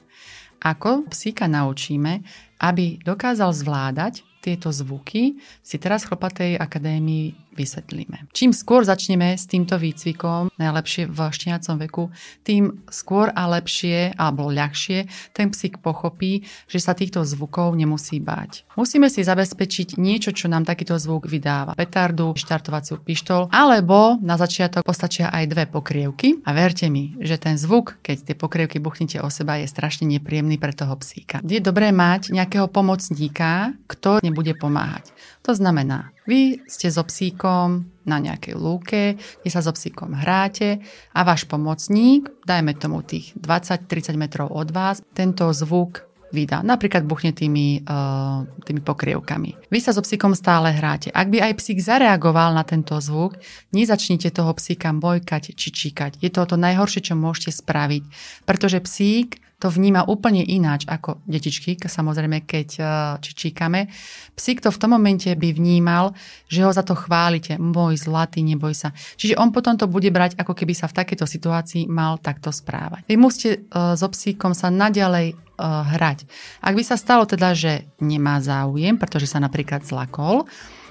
Ako 0.64 1.04
psíka 1.12 1.44
naučíme, 1.44 2.24
aby 2.56 2.96
dokázal 3.04 3.52
zvládať 3.52 4.24
tieto 4.40 4.72
zvuky, 4.72 5.36
si 5.60 5.76
teraz 5.76 6.08
v 6.08 6.16
Chlopatej 6.16 6.52
akadémii 6.56 7.45
vysvetlíme. 7.56 8.28
Čím 8.36 8.52
skôr 8.52 8.84
začneme 8.84 9.34
s 9.34 9.48
týmto 9.48 9.80
výcvikom, 9.80 10.52
najlepšie 10.60 11.08
v 11.08 11.18
šteniacom 11.32 11.76
veku, 11.88 12.04
tým 12.44 12.84
skôr 12.92 13.32
a 13.32 13.48
lepšie 13.48 14.12
alebo 14.20 14.52
ľahšie 14.52 15.08
ten 15.32 15.48
psík 15.48 15.80
pochopí, 15.80 16.44
že 16.68 16.78
sa 16.78 16.92
týchto 16.92 17.24
zvukov 17.24 17.72
nemusí 17.72 18.20
báť. 18.20 18.68
Musíme 18.76 19.08
si 19.08 19.24
zabezpečiť 19.24 19.96
niečo, 19.96 20.36
čo 20.36 20.52
nám 20.52 20.68
takýto 20.68 21.00
zvuk 21.00 21.24
vydáva. 21.26 21.72
Petardu, 21.72 22.36
štartovaciu 22.36 23.00
pištol, 23.00 23.48
alebo 23.48 24.20
na 24.20 24.36
začiatok 24.36 24.84
postačia 24.84 25.32
aj 25.32 25.44
dve 25.48 25.64
pokrievky. 25.64 26.44
A 26.44 26.52
verte 26.52 26.92
mi, 26.92 27.16
že 27.24 27.40
ten 27.40 27.56
zvuk, 27.56 27.96
keď 28.04 28.32
tie 28.32 28.36
pokrievky 28.36 28.78
buchnete 28.78 29.18
o 29.24 29.32
seba, 29.32 29.56
je 29.56 29.70
strašne 29.70 30.04
nepríjemný 30.04 30.60
pre 30.60 30.76
toho 30.76 30.92
psíka. 31.00 31.40
Je 31.40 31.62
dobré 31.62 31.88
mať 31.94 32.34
nejakého 32.34 32.68
pomocníka, 32.68 33.72
kto 33.88 34.20
nebude 34.20 34.52
pomáhať. 34.58 35.08
To 35.46 35.54
znamená, 35.54 36.10
vy 36.26 36.58
ste 36.66 36.90
so 36.90 37.06
psíkom 37.06 37.86
na 38.02 38.18
nejakej 38.18 38.58
lúke, 38.58 39.14
kde 39.14 39.50
sa 39.50 39.62
so 39.62 39.70
psíkom 39.70 40.10
hráte 40.10 40.82
a 41.14 41.22
váš 41.22 41.46
pomocník, 41.46 42.26
dajme 42.42 42.74
tomu 42.74 43.06
tých 43.06 43.30
20-30 43.38 44.18
metrov 44.18 44.50
od 44.50 44.74
vás, 44.74 45.06
tento 45.14 45.46
zvuk 45.54 46.02
vydá. 46.34 46.66
Napríklad 46.66 47.06
buchne 47.06 47.30
tými, 47.30 47.86
uh, 47.86 48.42
tými 48.66 48.82
pokrievkami. 48.82 49.70
Vy 49.70 49.78
sa 49.78 49.94
so 49.94 50.02
psíkom 50.02 50.34
stále 50.34 50.74
hráte. 50.74 51.14
Ak 51.14 51.30
by 51.30 51.38
aj 51.38 51.62
psík 51.62 51.78
zareagoval 51.78 52.50
na 52.50 52.66
tento 52.66 52.98
zvuk, 52.98 53.38
nezačnite 53.70 54.34
toho 54.34 54.50
psíka 54.58 54.90
bojkať 54.90 55.54
či 55.54 55.68
číkať. 55.70 56.18
Je 56.18 56.30
to 56.34 56.42
to 56.42 56.58
najhoršie, 56.58 57.06
čo 57.06 57.14
môžete 57.14 57.54
spraviť. 57.54 58.02
Pretože 58.42 58.82
psík 58.82 59.45
to 59.56 59.72
vníma 59.72 60.04
úplne 60.04 60.44
ináč 60.44 60.84
ako 60.84 61.24
detičky, 61.24 61.80
samozrejme, 61.80 62.44
keď 62.44 62.68
e, 62.76 62.82
čičíkame. 63.24 63.88
Psík 64.36 64.60
to 64.60 64.68
v 64.68 64.80
tom 64.80 64.92
momente 64.92 65.32
by 65.32 65.48
vnímal, 65.56 66.12
že 66.44 66.60
ho 66.60 66.68
za 66.68 66.84
to 66.84 66.92
chválite. 66.92 67.56
Môj 67.56 67.96
zlatý, 67.96 68.44
neboj 68.44 68.76
sa. 68.76 68.92
Čiže 69.16 69.40
on 69.40 69.56
potom 69.56 69.80
to 69.80 69.88
bude 69.88 70.12
brať, 70.12 70.36
ako 70.36 70.52
keby 70.52 70.76
sa 70.76 70.92
v 70.92 71.00
takejto 71.00 71.24
situácii 71.24 71.88
mal 71.88 72.20
takto 72.20 72.52
správať. 72.52 73.08
Vy 73.08 73.16
musíte 73.16 73.64
uh, 73.72 73.96
so 73.96 74.12
psíkom 74.12 74.52
sa 74.52 74.68
naďalej 74.68 75.32
uh, 75.32 75.88
hrať. 75.96 76.28
Ak 76.60 76.76
by 76.76 76.84
sa 76.84 77.00
stalo 77.00 77.24
teda, 77.24 77.56
že 77.56 77.88
nemá 77.96 78.44
záujem, 78.44 79.00
pretože 79.00 79.24
sa 79.24 79.40
napríklad 79.40 79.88
zlakol, 79.88 80.44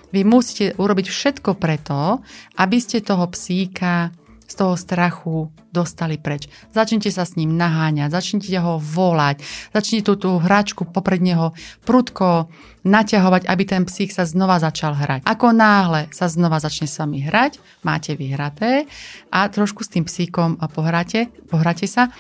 vy 0.10 0.26
musíte 0.26 0.74
urobiť 0.74 1.06
všetko 1.06 1.54
preto, 1.62 2.26
aby 2.58 2.78
ste 2.82 3.06
toho 3.06 3.30
psíka 3.30 4.10
z 4.46 4.54
toho 4.54 4.78
strachu 4.78 5.50
dostali 5.74 6.22
preč. 6.22 6.48
Začnite 6.72 7.10
sa 7.10 7.26
s 7.26 7.36
ním 7.36 7.58
naháňať, 7.58 8.14
začnite 8.14 8.56
ho 8.62 8.78
volať, 8.80 9.42
začnite 9.74 10.06
tú, 10.06 10.14
tú 10.16 10.32
hračku 10.38 10.88
popred 10.88 11.20
neho 11.20 11.52
prudko 11.84 12.48
naťahovať, 12.86 13.50
aby 13.50 13.64
ten 13.66 13.84
psík 13.84 14.14
sa 14.14 14.24
znova 14.24 14.62
začal 14.62 14.94
hrať. 14.94 15.26
Ako 15.26 15.52
náhle 15.52 16.08
sa 16.14 16.30
znova 16.30 16.62
začne 16.62 16.86
s 16.86 16.96
vami 17.02 17.26
hrať, 17.26 17.58
máte 17.82 18.14
vyhraté 18.14 18.86
a 19.34 19.50
trošku 19.50 19.82
s 19.82 19.92
tým 19.92 20.06
psíkom 20.06 20.62
pohráte, 20.70 21.34
pohráte 21.50 21.90
sa 21.90 22.14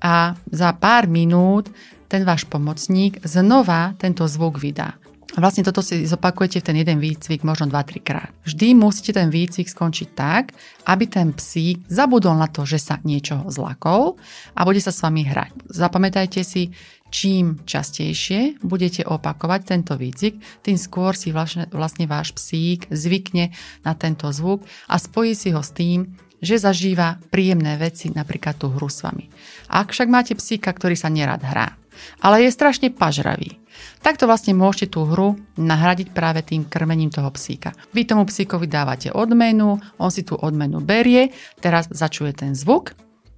a 0.00 0.36
za 0.48 0.70
pár 0.76 1.08
minút 1.08 1.68
ten 2.06 2.22
váš 2.22 2.46
pomocník 2.46 3.18
znova 3.26 3.98
tento 3.98 4.24
zvuk 4.30 4.62
vydá. 4.62 4.94
A 5.34 5.42
vlastne 5.42 5.66
toto 5.66 5.82
si 5.82 6.06
zopakujete 6.06 6.62
v 6.62 6.66
ten 6.70 6.76
jeden 6.78 7.02
výcvik 7.02 7.42
možno 7.42 7.66
2-3 7.66 7.98
krát. 7.98 8.30
Vždy 8.46 8.78
musíte 8.78 9.10
ten 9.10 9.26
výcvik 9.26 9.66
skončiť 9.66 10.08
tak, 10.14 10.54
aby 10.86 11.04
ten 11.10 11.34
psík 11.34 11.82
zabudol 11.90 12.38
na 12.38 12.46
to, 12.46 12.62
že 12.62 12.78
sa 12.78 13.02
niečo 13.02 13.42
zlakol 13.50 14.16
a 14.54 14.62
bude 14.62 14.78
sa 14.78 14.94
s 14.94 15.02
vami 15.02 15.26
hrať. 15.26 15.66
Zapamätajte 15.66 16.46
si, 16.46 16.70
Čím 17.06 17.62
častejšie 17.62 18.66
budete 18.66 19.06
opakovať 19.06 19.60
tento 19.62 19.94
výcvik, 19.94 20.42
tým 20.66 20.74
skôr 20.74 21.14
si 21.14 21.30
vlastne, 21.30 21.70
vlastne 21.70 22.10
váš 22.10 22.34
psík 22.34 22.90
zvykne 22.90 23.54
na 23.86 23.94
tento 23.94 24.26
zvuk 24.34 24.66
a 24.90 24.98
spojí 24.98 25.38
si 25.38 25.54
ho 25.54 25.62
s 25.62 25.70
tým, 25.70 26.18
že 26.42 26.58
zažíva 26.58 27.22
príjemné 27.30 27.78
veci, 27.78 28.10
napríklad 28.10 28.58
tú 28.58 28.74
hru 28.74 28.90
s 28.90 29.06
vami. 29.06 29.30
Ak 29.70 29.94
však 29.94 30.10
máte 30.10 30.34
psíka, 30.34 30.74
ktorý 30.74 30.98
sa 30.98 31.06
nerad 31.06 31.40
hrá, 31.46 31.78
ale 32.20 32.44
je 32.44 32.50
strašne 32.52 32.92
pažravý, 32.92 33.56
takto 34.04 34.28
vlastne 34.28 34.52
môžete 34.52 34.96
tú 34.96 35.08
hru 35.08 35.36
nahradiť 35.56 36.12
práve 36.12 36.44
tým 36.44 36.66
krmením 36.66 37.10
toho 37.10 37.28
psíka. 37.32 37.72
Vy 37.96 38.04
tomu 38.04 38.28
psíkovi 38.28 38.68
dávate 38.68 39.08
odmenu, 39.10 39.80
on 39.98 40.10
si 40.10 40.22
tú 40.22 40.36
odmenu 40.36 40.84
berie, 40.84 41.32
teraz 41.58 41.88
začuje 41.90 42.32
ten 42.36 42.52
zvuk, 42.52 42.96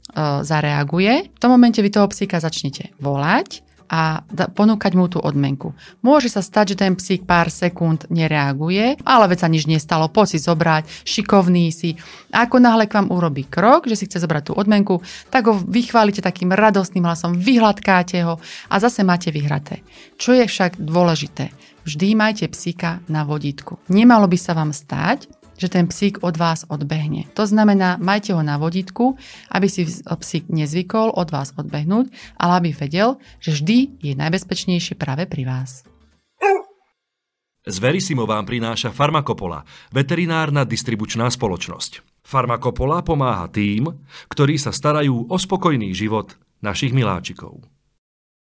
E, 0.09 0.41
zareaguje, 0.41 1.29
v 1.29 1.39
tom 1.39 1.53
momente 1.53 1.85
vy 1.85 1.93
toho 1.93 2.09
psíka 2.09 2.41
začnete 2.41 2.97
volať 2.97 3.68
a 3.89 4.23
ponúkať 4.53 4.93
mu 4.93 5.09
tú 5.09 5.19
odmenku. 5.19 5.73
Môže 6.05 6.29
sa 6.29 6.45
stať, 6.45 6.77
že 6.77 6.81
ten 6.85 6.93
psík 6.95 7.25
pár 7.25 7.49
sekúnd 7.49 8.05
nereaguje, 8.13 9.01
ale 9.03 9.25
veď 9.33 9.39
sa 9.45 9.49
nič 9.49 9.65
nestalo, 9.65 10.13
poď 10.13 10.37
si 10.37 10.39
zobrať, 10.45 10.83
šikovný 11.09 11.73
si. 11.73 11.97
A 12.31 12.45
ako 12.45 12.61
náhle 12.61 12.85
k 12.85 13.01
vám 13.01 13.09
urobí 13.09 13.49
krok, 13.49 13.89
že 13.89 13.97
si 13.97 14.05
chce 14.05 14.21
zobrať 14.21 14.43
tú 14.49 14.53
odmenku, 14.55 15.01
tak 15.33 15.49
ho 15.49 15.57
vychválite 15.57 16.21
takým 16.21 16.53
radostným 16.53 17.09
hlasom, 17.09 17.35
vyhľadkáte 17.35 18.21
ho 18.29 18.37
a 18.69 18.75
zase 18.77 19.01
máte 19.03 19.33
vyhraté. 19.33 19.81
Čo 20.21 20.37
je 20.37 20.45
však 20.45 20.77
dôležité? 20.77 21.51
Vždy 21.89 22.13
majte 22.13 22.45
psíka 22.53 23.01
na 23.09 23.25
vodítku. 23.25 23.81
Nemalo 23.89 24.29
by 24.29 24.37
sa 24.37 24.53
vám 24.53 24.77
stať, 24.77 25.25
že 25.59 25.69
ten 25.69 25.91
psík 25.91 26.23
od 26.23 26.39
vás 26.39 26.65
odbehne. 26.71 27.27
To 27.35 27.45
znamená, 27.45 27.99
majte 27.99 28.33
ho 28.33 28.41
na 28.41 28.57
vodítku, 28.57 29.19
aby 29.51 29.67
si 29.67 29.85
psík 30.07 30.47
nezvykol 30.49 31.13
od 31.13 31.29
vás 31.29 31.53
odbehnúť, 31.59 32.09
ale 32.39 32.53
aby 32.63 32.71
vedel, 32.73 33.19
že 33.43 33.59
vždy 33.59 33.99
je 34.01 34.15
najbezpečnejšie 34.15 34.95
práve 34.95 35.27
pri 35.27 35.45
vás. 35.45 35.83
Z 37.69 37.77
Verisimo 37.85 38.25
vám 38.25 38.49
prináša 38.49 38.89
Farmakopola, 38.89 39.61
veterinárna 39.93 40.65
distribučná 40.65 41.29
spoločnosť. 41.29 42.25
Farmakopola 42.25 43.05
pomáha 43.05 43.45
tým, 43.53 43.93
ktorí 44.33 44.57
sa 44.57 44.73
starajú 44.73 45.29
o 45.29 45.37
spokojný 45.37 45.93
život 45.93 46.33
našich 46.65 46.97
miláčikov. 46.97 47.61